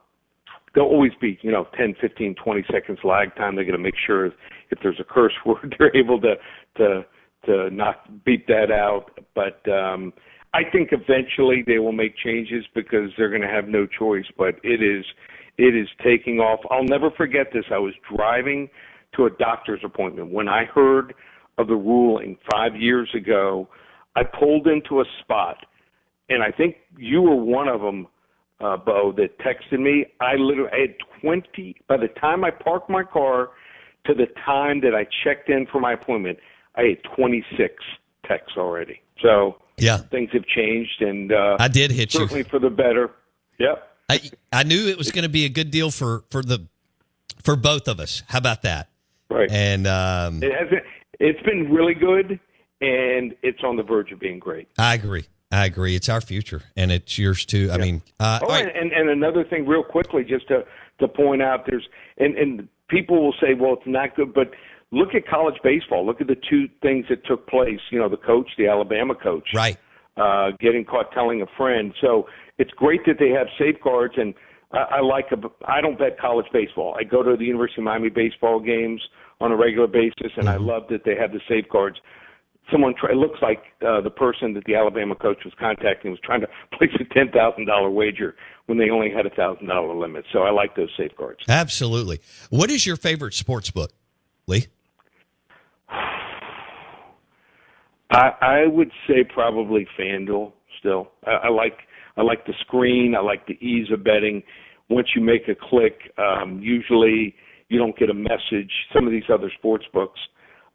there'll 0.74 0.90
always 0.90 1.12
be, 1.20 1.40
you 1.42 1.52
know, 1.52 1.68
10, 1.78 1.96
15, 2.00 2.36
20 2.36 2.66
seconds 2.72 3.00
lag 3.04 3.36
time. 3.36 3.56
They're 3.56 3.64
going 3.64 3.78
to 3.78 3.84
make 3.84 3.96
sure 4.06 4.28
if 4.28 4.80
there's 4.82 5.00
a 5.00 5.04
curse 5.04 5.34
word, 5.46 5.76
they're 5.78 5.96
able 5.96 6.20
to 6.22 6.36
to 6.78 7.06
to 7.46 7.70
not 7.70 8.24
beat 8.26 8.48
that 8.48 8.72
out. 8.72 9.20
But 9.34 9.68
um, 9.72 10.14
I 10.54 10.62
think 10.70 10.90
eventually 10.92 11.64
they 11.66 11.80
will 11.80 11.94
make 11.94 12.18
changes 12.18 12.66
because 12.74 13.12
they're 13.18 13.30
going 13.30 13.42
to 13.42 13.48
have 13.48 13.68
no 13.68 13.86
choice. 13.86 14.26
But 14.38 14.56
it 14.64 14.82
is 14.84 15.06
it 15.58 15.76
is 15.76 15.88
taking 16.04 16.40
off. 16.40 16.60
I'll 16.72 16.84
never 16.84 17.12
forget 17.12 17.48
this. 17.54 17.66
I 17.72 17.78
was 17.80 17.94
driving 18.16 18.70
to 19.16 19.26
a 19.26 19.30
doctor's 19.32 19.82
appointment 19.84 20.32
when 20.32 20.48
I 20.48 20.66
heard 20.66 21.14
of 21.58 21.68
the 21.68 21.76
ruling 21.76 22.38
five 22.52 22.76
years 22.76 23.10
ago. 23.14 23.68
I 24.16 24.24
pulled 24.24 24.68
into 24.68 25.02
a 25.02 25.06
spot, 25.22 25.66
and 26.30 26.42
I 26.42 26.52
think 26.52 26.78
you 26.98 27.22
were 27.22 27.36
one 27.36 27.68
of 27.68 27.82
them, 27.82 28.08
uh, 28.62 28.78
Bo, 28.78 29.14
that 29.14 29.38
texted 29.40 29.80
me. 29.80 30.06
I 30.20 30.36
literally 30.36 30.70
I 30.74 30.80
had 30.82 30.96
20, 31.22 31.76
by 31.88 31.98
the 31.98 32.08
time 32.20 32.44
I 32.44 32.52
parked 32.52 32.90
my 32.90 33.04
car 33.04 33.50
to 34.06 34.14
the 34.14 34.28
time 34.46 34.82
that 34.82 34.94
I 34.96 35.06
checked 35.24 35.50
in 35.50 35.66
for 35.72 35.80
my 35.80 35.94
appointment, 35.94 36.40
I 36.76 36.82
had 36.84 36.98
26 37.16 37.74
texts 38.26 38.58
already. 38.58 39.02
So 39.22 39.58
Yeah. 39.78 39.98
things 39.98 40.30
have 40.34 40.46
changed, 40.46 41.02
and 41.02 41.32
uh, 41.32 41.58
I 41.60 41.68
did 41.68 41.92
hit 41.92 42.14
you. 42.14 42.22
certainly 42.22 42.44
for 42.44 42.60
the 42.60 42.70
better. 42.70 43.12
Yep. 43.60 43.86
I 44.10 44.22
I 44.52 44.64
knew 44.64 44.88
it 44.88 44.98
was 44.98 45.12
going 45.12 45.24
to 45.24 45.30
be 45.30 45.46
a 45.46 45.50
good 45.50 45.70
deal 45.72 45.92
for 45.92 46.24
for 46.32 46.42
the 46.42 46.68
for 47.44 47.56
both 47.56 47.88
of 47.88 48.00
us. 48.00 48.24
How 48.28 48.40
about 48.40 48.64
that? 48.64 48.90
Right. 49.30 49.50
And 49.52 49.86
um, 49.86 50.42
It 50.42 50.52
hasn't. 50.52 50.84
It's 51.20 51.42
been 51.44 51.72
really 51.72 51.94
good, 51.94 52.40
and 52.82 53.36
it's 53.44 53.64
on 53.64 53.76
the 53.76 53.84
verge 53.84 54.12
of 54.12 54.20
being 54.20 54.40
great. 54.40 54.68
I 54.78 54.94
agree. 54.96 55.26
I 55.52 55.66
agree. 55.66 55.96
It's 55.96 56.10
our 56.10 56.22
future, 56.22 56.62
and 56.76 56.92
it's 56.92 57.18
yours 57.18 57.46
too. 57.46 57.70
I 57.72 57.78
mean, 57.78 58.02
uh, 58.20 58.40
Oh, 58.44 58.54
and, 58.54 58.92
and, 58.92 59.10
another 59.10 59.44
thing, 59.44 59.66
real 59.66 59.84
quickly, 59.84 60.24
just 60.24 60.48
to 60.50 60.64
to 61.00 61.08
point 61.08 61.42
out, 61.42 61.66
there's 61.68 61.88
and 62.18 62.38
and 62.38 62.68
people 62.88 63.24
will 63.24 63.36
say, 63.42 63.56
well, 63.60 63.74
it's 63.74 63.88
not 63.88 64.16
good, 64.16 64.34
but 64.34 64.52
look 64.92 65.16
at 65.16 65.28
college 65.28 65.56
baseball. 65.64 66.06
Look 66.06 66.22
at 66.22 66.28
the 66.28 66.38
two 66.50 66.68
things 66.82 67.06
that 67.10 67.26
took 67.26 67.48
place. 67.48 67.80
You 67.92 68.00
know, 68.00 68.10
the 68.10 68.18
coach, 68.18 68.48
the 68.58 68.68
Alabama 68.68 69.16
coach, 69.16 69.50
right. 69.56 69.78
uh, 70.18 70.52
getting 70.60 70.86
caught 70.86 71.12
telling 71.14 71.42
a 71.42 71.48
friend. 71.58 71.94
So 72.00 72.28
it's 72.60 72.72
great 72.72 73.02
that 73.08 73.18
they 73.20 73.30
have 73.30 73.48
safeguards, 73.58 74.16
and 74.18 74.36
I, 74.72 74.98
I 74.98 75.02
like. 75.02 75.32
A, 75.32 75.38
I 75.68 75.82
don't 75.82 75.98
bet 75.98 76.20
college 76.20 76.48
baseball. 76.54 76.96
I 77.00 77.04
go 77.04 77.24
to 77.24 77.36
the 77.36 77.46
University 77.46 77.82
of 77.82 77.86
Miami 77.86 78.10
baseball 78.10 78.60
games 78.60 79.02
on 79.42 79.52
a 79.52 79.56
regular 79.56 79.88
basis, 79.88 80.32
and 80.38 80.48
I 80.48 80.58
love 80.58 80.84
that 80.90 81.06
they 81.06 81.16
have 81.16 81.32
the 81.32 81.42
safeguards. 81.50 81.98
Someone 82.72 82.94
try, 83.00 83.12
it 83.12 83.18
looks 83.18 83.40
like 83.42 83.64
uh, 83.86 84.02
the 84.02 84.10
person 84.10 84.54
that 84.54 84.64
the 84.66 84.76
Alabama 84.76 85.16
coach 85.16 85.38
was 85.44 85.54
contacting 85.60 86.12
was 86.12 86.20
trying 86.24 86.42
to 86.42 86.48
place 86.78 86.92
a 87.00 87.04
ten 87.14 87.32
thousand 87.32 87.66
dollar 87.66 87.90
wager 87.90 88.36
when 88.68 88.78
they 88.78 88.90
only 88.90 89.12
had 89.12 89.26
a 89.26 89.30
thousand 89.32 89.68
dollar 89.68 89.96
limit. 89.96 90.26
So 90.32 90.40
I 90.40 90.52
like 90.52 90.76
those 90.76 90.92
safeguards. 90.98 91.40
Absolutely. 91.48 92.20
What 92.50 92.70
is 92.70 92.86
your 92.86 92.96
favorite 92.96 93.34
sports 93.34 93.72
book, 93.72 93.92
Lee? 94.48 94.68
I, 98.12 98.32
I 98.42 98.68
would 98.68 98.92
say 99.08 99.24
probably 99.24 99.88
FanDuel. 100.00 100.54
Still, 100.80 101.10
I, 101.26 101.32
I 101.32 101.50
like 101.50 101.80
I 102.18 102.22
like 102.22 102.46
the 102.46 102.54
screen. 102.62 103.16
I 103.16 103.22
like 103.22 103.48
the 103.48 103.54
ease 103.66 103.92
of 103.92 104.04
betting. 104.04 104.44
Once 104.90 105.10
you 105.16 105.22
make 105.22 105.48
a 105.48 105.56
click, 105.56 106.12
um, 106.18 106.60
usually 106.62 107.36
you 107.70 107.78
don't 107.78 107.98
get 107.98 108.10
a 108.10 108.14
message. 108.14 108.72
Some 108.94 109.06
of 109.06 109.12
these 109.12 109.30
other 109.32 109.52
sports 109.58 109.86
books 109.94 110.20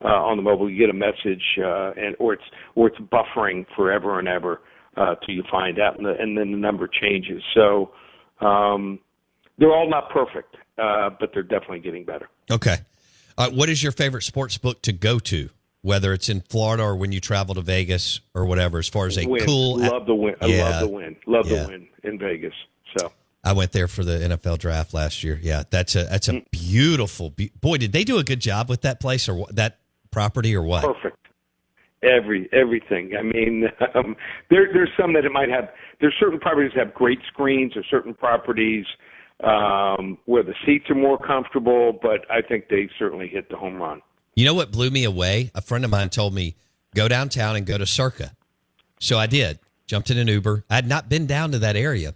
uh, 0.05 0.09
on 0.09 0.37
the 0.37 0.43
mobile, 0.43 0.69
you 0.71 0.79
get 0.79 0.91
a 0.91 0.93
message, 0.93 1.43
uh, 1.59 1.93
and 1.97 2.15
or 2.19 2.35
it's 2.35 2.43
or 2.75 2.89
it's 2.89 2.99
buffering 2.99 3.65
forever 3.75 4.19
and 4.19 4.29
ever 4.29 4.61
uh, 4.97 5.15
till 5.25 5.35
you 5.35 5.43
find 5.51 5.79
out, 5.81 5.97
and, 5.97 6.07
the, 6.07 6.15
and 6.21 6.37
then 6.39 6.53
the 6.53 6.59
number 6.59 6.87
changes. 6.89 7.43
So 7.55 7.91
um, 8.41 8.99
they're 9.59 9.73
all 9.73 9.89
not 9.89 10.11
perfect, 10.11 10.57
uh, 10.79 11.11
but 11.19 11.31
they're 11.33 11.43
definitely 11.43 11.81
getting 11.81 12.05
better. 12.05 12.29
Okay. 12.51 12.77
Uh, 13.37 13.51
what 13.51 13.69
is 13.69 13.83
your 13.83 13.93
favorite 13.93 14.23
sports 14.23 14.59
book 14.59 14.83
to 14.83 14.93
go 14.93 15.19
to? 15.19 15.49
Whether 15.83 16.13
it's 16.15 16.29
in 16.31 16.41
Florida 16.41 16.83
or 16.83 16.97
when 16.97 17.13
you 17.13 17.21
travel 17.21 17.55
to 17.57 17.61
Vegas 17.61 18.21
or 18.35 18.47
whatever, 18.47 18.79
as 18.79 18.89
far 18.89 19.07
as 19.07 19.19
a 19.19 19.27
win. 19.27 19.45
cool. 19.45 19.79
love 19.79 20.07
the 20.07 20.15
Wynn. 20.15 20.35
I 20.41 20.47
Yeah. 20.47 20.65
love 20.71 20.81
the 20.81 20.89
Wynn. 20.89 21.17
Love 21.27 21.51
Yeah. 21.51 21.63
the 21.65 21.69
Wynn 21.69 21.89
in 22.05 22.19
Vegas. 22.19 22.55
So 22.97 23.13
I 23.43 23.53
went 23.53 23.73
there 23.73 23.87
for 23.87 24.03
the 24.03 24.13
NFL 24.25 24.57
draft 24.59 24.95
last 24.95 25.23
year. 25.23 25.39
Yeah, 25.43 25.65
that's 25.69 25.95
a 25.95 26.05
that's 26.05 26.29
a 26.29 26.33
Mm. 26.35 26.45
beautiful. 26.51 27.31
Be- 27.31 27.51
Boy, 27.61 27.77
did 27.77 27.93
they 27.93 28.03
do 28.05 28.17
a 28.17 28.25
good 28.25 28.41
job 28.41 28.71
with 28.71 28.81
that 28.83 28.99
place 28.99 29.29
or 29.29 29.47
that 29.51 29.79
property 30.15 30.55
or 30.57 30.63
what? 30.63 30.83
perfect. 30.85 31.19
Every 32.03 32.49
everything. 32.53 33.13
I 33.19 33.23
mean, 33.23 33.65
um, 33.95 34.15
there 34.51 34.73
there's 34.73 34.91
some 34.99 35.13
that 35.15 35.25
it 35.25 35.33
might 35.33 35.49
have. 35.49 35.69
There's 36.01 36.15
certain 36.21 36.39
properties 36.39 36.73
that 36.77 36.87
have 36.87 36.95
great 36.95 37.19
screens, 37.33 37.77
or 37.77 37.83
certain 37.91 38.15
properties 38.15 38.85
um, 39.43 40.19
where 40.27 40.43
the 40.43 40.55
seats 40.67 40.89
are 40.91 40.95
more 40.95 41.19
comfortable. 41.19 41.99
But 42.01 42.31
I 42.31 42.43
think 42.43 42.69
they 42.69 42.89
certainly 42.99 43.29
hit 43.29 43.49
the 43.49 43.57
home 43.57 43.77
run. 43.77 44.01
You 44.37 44.45
know 44.45 44.55
what 44.55 44.71
blew 44.71 44.91
me 44.91 45.05
away? 45.05 45.51
A 45.55 45.61
friend 45.61 45.85
of 45.85 45.91
mine 45.91 46.11
told 46.11 46.35
me 46.35 46.57
go 46.95 47.09
downtown 47.09 47.57
and 47.57 47.67
go 47.67 47.79
to 47.79 47.87
Circa. 47.87 48.33
So 49.01 49.19
I 49.19 49.27
did. 49.27 49.59
Jumped 49.87 50.11
in 50.11 50.19
an 50.19 50.29
Uber. 50.29 50.65
I 50.71 50.77
had 50.77 50.89
not 50.89 51.09
been 51.09 51.27
down 51.27 51.53
to 51.53 51.59
that 51.61 51.77
area. 51.77 52.15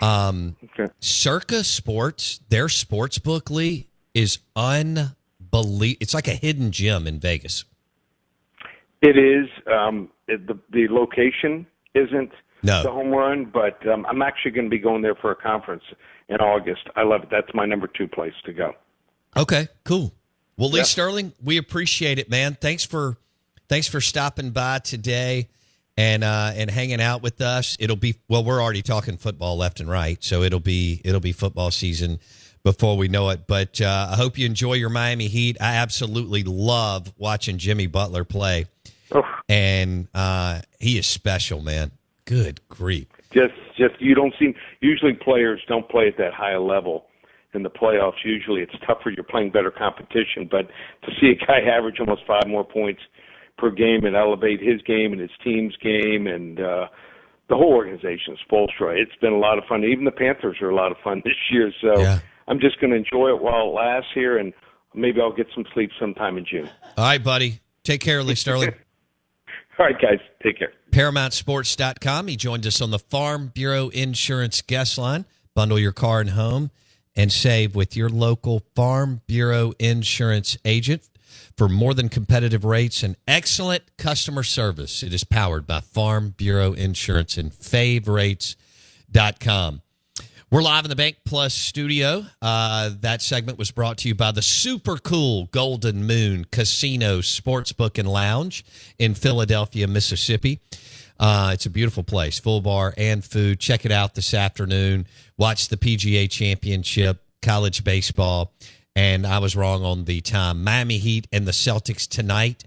Um, 0.00 0.56
Okay. 0.64 0.92
Circa 1.00 1.64
Sports, 1.64 2.40
their 2.48 2.68
sports 2.68 3.18
book, 3.18 3.50
is 4.14 4.38
unbelievable. 4.56 5.17
Believe 5.50 5.96
it's 6.00 6.14
like 6.14 6.28
a 6.28 6.34
hidden 6.34 6.70
gem 6.72 7.06
in 7.06 7.18
Vegas. 7.20 7.64
It 9.00 9.16
is 9.16 9.48
um, 9.72 10.08
it, 10.26 10.46
the 10.46 10.58
the 10.70 10.88
location 10.92 11.66
isn't 11.94 12.30
No. 12.62 12.82
the 12.82 12.90
home 12.90 13.10
run, 13.10 13.44
but 13.46 13.86
um, 13.88 14.04
I'm 14.06 14.22
actually 14.22 14.50
going 14.52 14.66
to 14.66 14.70
be 14.70 14.78
going 14.78 15.02
there 15.02 15.14
for 15.14 15.30
a 15.30 15.36
conference 15.36 15.84
in 16.28 16.36
August. 16.36 16.82
I 16.96 17.02
love 17.04 17.22
it. 17.22 17.28
That's 17.30 17.52
my 17.54 17.64
number 17.64 17.86
two 17.86 18.08
place 18.08 18.32
to 18.44 18.52
go. 18.52 18.72
Okay, 19.36 19.68
cool. 19.84 20.12
Well, 20.56 20.70
Lee 20.70 20.78
Yep. 20.78 20.86
Sterling, 20.86 21.32
we 21.42 21.56
appreciate 21.58 22.18
it, 22.18 22.28
man. 22.28 22.56
Thanks 22.60 22.84
for 22.84 23.16
thanks 23.68 23.86
for 23.86 24.00
stopping 24.00 24.50
by 24.50 24.80
today 24.80 25.48
and 25.96 26.24
uh, 26.24 26.52
and 26.56 26.68
hanging 26.68 27.00
out 27.00 27.22
with 27.22 27.40
us. 27.40 27.76
It'll 27.78 27.94
be 27.96 28.16
well, 28.28 28.42
we're 28.42 28.60
already 28.60 28.82
talking 28.82 29.16
football 29.16 29.56
left 29.56 29.78
and 29.78 29.88
right, 29.88 30.22
so 30.24 30.42
it'll 30.42 30.58
be 30.58 31.00
it'll 31.04 31.20
be 31.20 31.32
football 31.32 31.70
season 31.70 32.18
before 32.68 32.98
we 32.98 33.08
know 33.08 33.30
it. 33.30 33.46
But 33.46 33.80
uh, 33.80 34.08
I 34.12 34.16
hope 34.16 34.36
you 34.36 34.44
enjoy 34.44 34.74
your 34.74 34.90
Miami 34.90 35.26
Heat. 35.28 35.56
I 35.58 35.76
absolutely 35.76 36.42
love 36.44 37.10
watching 37.16 37.56
Jimmy 37.56 37.86
Butler 37.86 38.24
play, 38.24 38.66
Oh, 39.10 39.22
and 39.48 40.06
uh, 40.14 40.60
he 40.78 40.98
is 40.98 41.06
special, 41.06 41.62
man. 41.62 41.92
Good 42.26 42.60
grief. 42.68 43.06
just 43.32 43.54
just 43.78 43.94
you 44.00 44.14
don't 44.14 44.34
see 44.38 44.54
usually 44.80 45.14
players 45.14 45.62
don't 45.66 45.88
play 45.88 46.08
at 46.08 46.18
that 46.18 46.34
high 46.34 46.52
a 46.52 46.60
level 46.60 47.06
in 47.54 47.62
the 47.62 47.70
playoffs. 47.70 48.22
Usually 48.22 48.60
it's 48.60 48.74
tougher. 48.86 49.08
You're 49.08 49.24
playing 49.24 49.50
better 49.50 49.70
competition, 49.70 50.46
but 50.50 50.68
to 51.06 51.12
see 51.18 51.28
a 51.30 51.46
guy 51.46 51.60
average 51.60 52.00
almost 52.00 52.26
five 52.26 52.46
more 52.46 52.64
points 52.64 53.00
per 53.56 53.70
game 53.70 54.04
and 54.04 54.14
elevate 54.14 54.60
his 54.60 54.82
game 54.82 55.12
and 55.12 55.20
his 55.22 55.30
team's 55.42 55.74
game 55.82 56.26
and 56.26 56.60
uh, 56.60 56.86
the 57.48 57.56
whole 57.56 57.72
organization 57.72 58.34
is 58.34 58.38
Spoelstra. 58.46 59.00
It's 59.00 59.16
been 59.22 59.32
a 59.32 59.38
lot 59.38 59.56
of 59.56 59.64
fun. 59.64 59.82
Even 59.84 60.04
the 60.04 60.10
Panthers 60.10 60.58
are 60.60 60.68
a 60.68 60.74
lot 60.74 60.92
of 60.92 60.98
fun 61.02 61.22
this 61.24 61.34
year. 61.50 61.72
So 61.80 61.98
Yeah. 61.98 62.18
I'm 62.48 62.58
just 62.58 62.80
going 62.80 62.90
to 62.90 62.96
enjoy 62.96 63.28
it 63.28 63.40
while 63.40 63.68
it 63.68 63.74
lasts 63.74 64.10
here, 64.14 64.38
and 64.38 64.52
maybe 64.94 65.20
I'll 65.20 65.32
get 65.32 65.46
some 65.54 65.64
sleep 65.74 65.90
sometime 66.00 66.38
in 66.38 66.44
June. 66.44 66.68
All 66.96 67.04
right, 67.04 67.22
buddy. 67.22 67.60
Take 67.84 68.00
care, 68.00 68.22
Lee 68.22 68.34
Sterling. 68.34 68.70
All 69.78 69.86
right, 69.86 70.00
guys, 70.00 70.18
take 70.42 70.58
care. 70.58 70.72
ParamountSports.com. 70.90 72.26
He 72.26 72.36
joined 72.36 72.66
us 72.66 72.80
on 72.80 72.90
the 72.90 72.98
Farm 72.98 73.52
Bureau 73.54 73.90
Insurance 73.90 74.60
guest 74.62 74.98
line. 74.98 75.24
Bundle 75.54 75.78
your 75.78 75.92
car 75.92 76.20
and 76.20 76.30
home 76.30 76.72
and 77.14 77.32
save 77.32 77.76
with 77.76 77.96
your 77.96 78.08
local 78.08 78.62
Farm 78.74 79.20
Bureau 79.26 79.72
Insurance 79.78 80.56
agent 80.64 81.08
for 81.56 81.68
more 81.68 81.94
than 81.94 82.08
competitive 82.08 82.64
rates 82.64 83.02
and 83.02 83.16
excellent 83.26 83.82
customer 83.98 84.42
service. 84.42 85.02
It 85.02 85.12
is 85.12 85.24
powered 85.24 85.66
by 85.66 85.80
Farm 85.80 86.34
Bureau 86.36 86.72
Insurance 86.72 87.36
and 87.36 87.52
favrates.com. 87.52 89.82
We're 90.50 90.62
live 90.62 90.86
in 90.86 90.88
the 90.88 90.96
Bank 90.96 91.18
Plus 91.26 91.52
studio. 91.52 92.24
Uh, 92.40 92.92
that 93.02 93.20
segment 93.20 93.58
was 93.58 93.70
brought 93.70 93.98
to 93.98 94.08
you 94.08 94.14
by 94.14 94.32
the 94.32 94.40
super 94.40 94.96
cool 94.96 95.44
Golden 95.52 96.06
Moon 96.06 96.46
Casino 96.50 97.18
Sportsbook 97.18 97.98
and 97.98 98.08
Lounge 98.08 98.64
in 98.98 99.12
Philadelphia, 99.12 99.86
Mississippi. 99.86 100.60
Uh, 101.20 101.50
it's 101.52 101.66
a 101.66 101.70
beautiful 101.70 102.02
place, 102.02 102.38
full 102.38 102.62
bar 102.62 102.94
and 102.96 103.22
food. 103.22 103.60
Check 103.60 103.84
it 103.84 103.92
out 103.92 104.14
this 104.14 104.32
afternoon. 104.32 105.06
Watch 105.36 105.68
the 105.68 105.76
PGA 105.76 106.30
Championship, 106.30 107.22
college 107.42 107.84
baseball, 107.84 108.54
and 108.96 109.26
I 109.26 109.40
was 109.40 109.54
wrong 109.54 109.84
on 109.84 110.06
the 110.06 110.22
time. 110.22 110.64
Miami 110.64 110.96
Heat 110.96 111.28
and 111.30 111.46
the 111.46 111.52
Celtics 111.52 112.08
tonight 112.08 112.64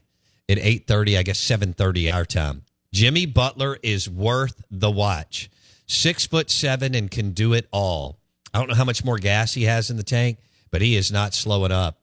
at 0.47 0.59
8:30, 0.59 1.17
I 1.17 1.23
guess 1.23 1.39
7:30 1.39 2.11
our 2.11 2.25
time. 2.25 2.61
Jimmy 2.93 3.25
Butler 3.25 3.79
is 3.81 4.07
worth 4.07 4.61
the 4.69 4.91
watch. 4.91 5.49
Six 5.91 6.25
foot 6.25 6.49
seven 6.49 6.95
and 6.95 7.11
can 7.11 7.31
do 7.31 7.51
it 7.51 7.67
all. 7.69 8.17
I 8.53 8.59
don't 8.59 8.69
know 8.69 8.75
how 8.75 8.85
much 8.85 9.03
more 9.03 9.17
gas 9.17 9.53
he 9.53 9.63
has 9.63 9.89
in 9.89 9.97
the 9.97 10.03
tank, 10.03 10.37
but 10.71 10.81
he 10.81 10.95
is 10.95 11.11
not 11.11 11.33
slowing 11.33 11.73
up. 11.73 11.99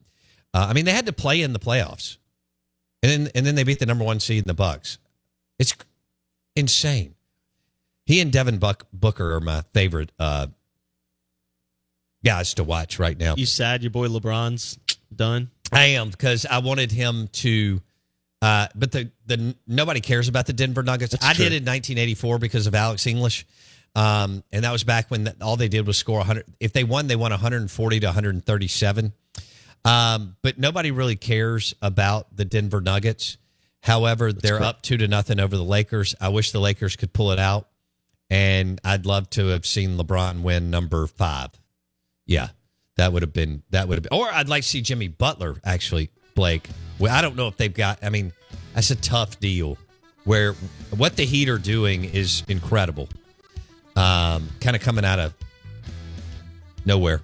Uh, 0.52 0.66
I 0.68 0.74
mean, 0.74 0.84
they 0.84 0.92
had 0.92 1.06
to 1.06 1.12
play 1.12 1.40
in 1.40 1.54
the 1.54 1.58
playoffs, 1.58 2.18
and 3.02 3.10
then 3.10 3.32
and 3.34 3.46
then 3.46 3.54
they 3.54 3.64
beat 3.64 3.78
the 3.78 3.86
number 3.86 4.04
one 4.04 4.20
seed 4.20 4.42
in 4.42 4.46
the 4.46 4.52
Bucks. 4.52 4.98
It's 5.58 5.74
insane. 6.54 7.14
He 8.04 8.20
and 8.20 8.30
Devin 8.30 8.58
Buck, 8.58 8.86
Booker 8.92 9.34
are 9.34 9.40
my 9.40 9.64
favorite 9.72 10.12
uh, 10.18 10.48
guys 12.22 12.52
to 12.54 12.64
watch 12.64 12.98
right 12.98 13.18
now. 13.18 13.36
You 13.38 13.46
sad 13.46 13.82
your 13.82 13.90
boy 13.90 14.08
LeBron's 14.08 14.78
done? 15.14 15.50
I 15.72 15.86
am 15.86 16.10
because 16.10 16.44
I 16.44 16.58
wanted 16.58 16.92
him 16.92 17.28
to. 17.28 17.80
Uh, 18.42 18.68
but 18.74 18.92
the 18.92 19.10
the 19.24 19.56
nobody 19.66 20.00
cares 20.00 20.28
about 20.28 20.44
the 20.44 20.52
Denver 20.52 20.82
Nuggets. 20.82 21.16
I 21.22 21.32
true. 21.32 21.46
did 21.46 21.52
in 21.54 21.64
1984 21.64 22.38
because 22.38 22.66
of 22.66 22.74
Alex 22.74 23.06
English, 23.06 23.46
um, 23.98 24.44
and 24.52 24.62
that 24.64 24.70
was 24.70 24.84
back 24.84 25.10
when 25.10 25.28
all 25.42 25.56
they 25.56 25.66
did 25.66 25.84
was 25.84 25.98
score 25.98 26.18
100. 26.18 26.44
If 26.60 26.72
they 26.72 26.84
won, 26.84 27.08
they 27.08 27.16
won 27.16 27.32
140 27.32 28.00
to 28.00 28.06
137. 28.06 29.12
Um, 29.84 30.36
but 30.40 30.56
nobody 30.56 30.92
really 30.92 31.16
cares 31.16 31.74
about 31.82 32.36
the 32.36 32.44
Denver 32.44 32.80
Nuggets. 32.80 33.38
However, 33.80 34.32
they're 34.32 34.62
up 34.62 34.82
two 34.82 34.98
to 34.98 35.08
nothing 35.08 35.40
over 35.40 35.56
the 35.56 35.64
Lakers. 35.64 36.14
I 36.20 36.28
wish 36.28 36.52
the 36.52 36.60
Lakers 36.60 36.94
could 36.94 37.12
pull 37.12 37.32
it 37.32 37.40
out, 37.40 37.68
and 38.30 38.80
I'd 38.84 39.04
love 39.04 39.30
to 39.30 39.48
have 39.48 39.66
seen 39.66 39.96
LeBron 39.96 40.42
win 40.42 40.70
number 40.70 41.06
five. 41.08 41.50
Yeah, 42.24 42.48
that 42.96 43.12
would 43.12 43.22
have 43.22 43.32
been 43.32 43.62
that 43.70 43.88
would 43.88 43.96
have 43.96 44.02
been. 44.04 44.16
Or 44.16 44.30
I'd 44.30 44.48
like 44.48 44.62
to 44.62 44.68
see 44.68 44.80
Jimmy 44.80 45.08
Butler 45.08 45.56
actually, 45.64 46.10
Blake. 46.34 46.68
Well, 47.00 47.12
I 47.12 47.20
don't 47.20 47.34
know 47.34 47.48
if 47.48 47.56
they've 47.56 47.72
got. 47.72 47.98
I 48.04 48.10
mean, 48.10 48.32
that's 48.74 48.90
a 48.90 48.96
tough 48.96 49.40
deal. 49.40 49.76
Where 50.24 50.52
what 50.96 51.16
the 51.16 51.24
Heat 51.24 51.48
are 51.48 51.58
doing 51.58 52.04
is 52.04 52.44
incredible. 52.48 53.08
Um, 53.98 54.48
kind 54.60 54.76
of 54.76 54.82
coming 54.82 55.04
out 55.04 55.18
of 55.18 55.34
nowhere. 56.84 57.20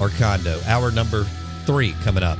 or 0.00 0.10
condo. 0.10 0.60
Hour 0.66 0.90
number 0.90 1.24
three 1.64 1.92
coming 2.02 2.22
up. 2.22 2.38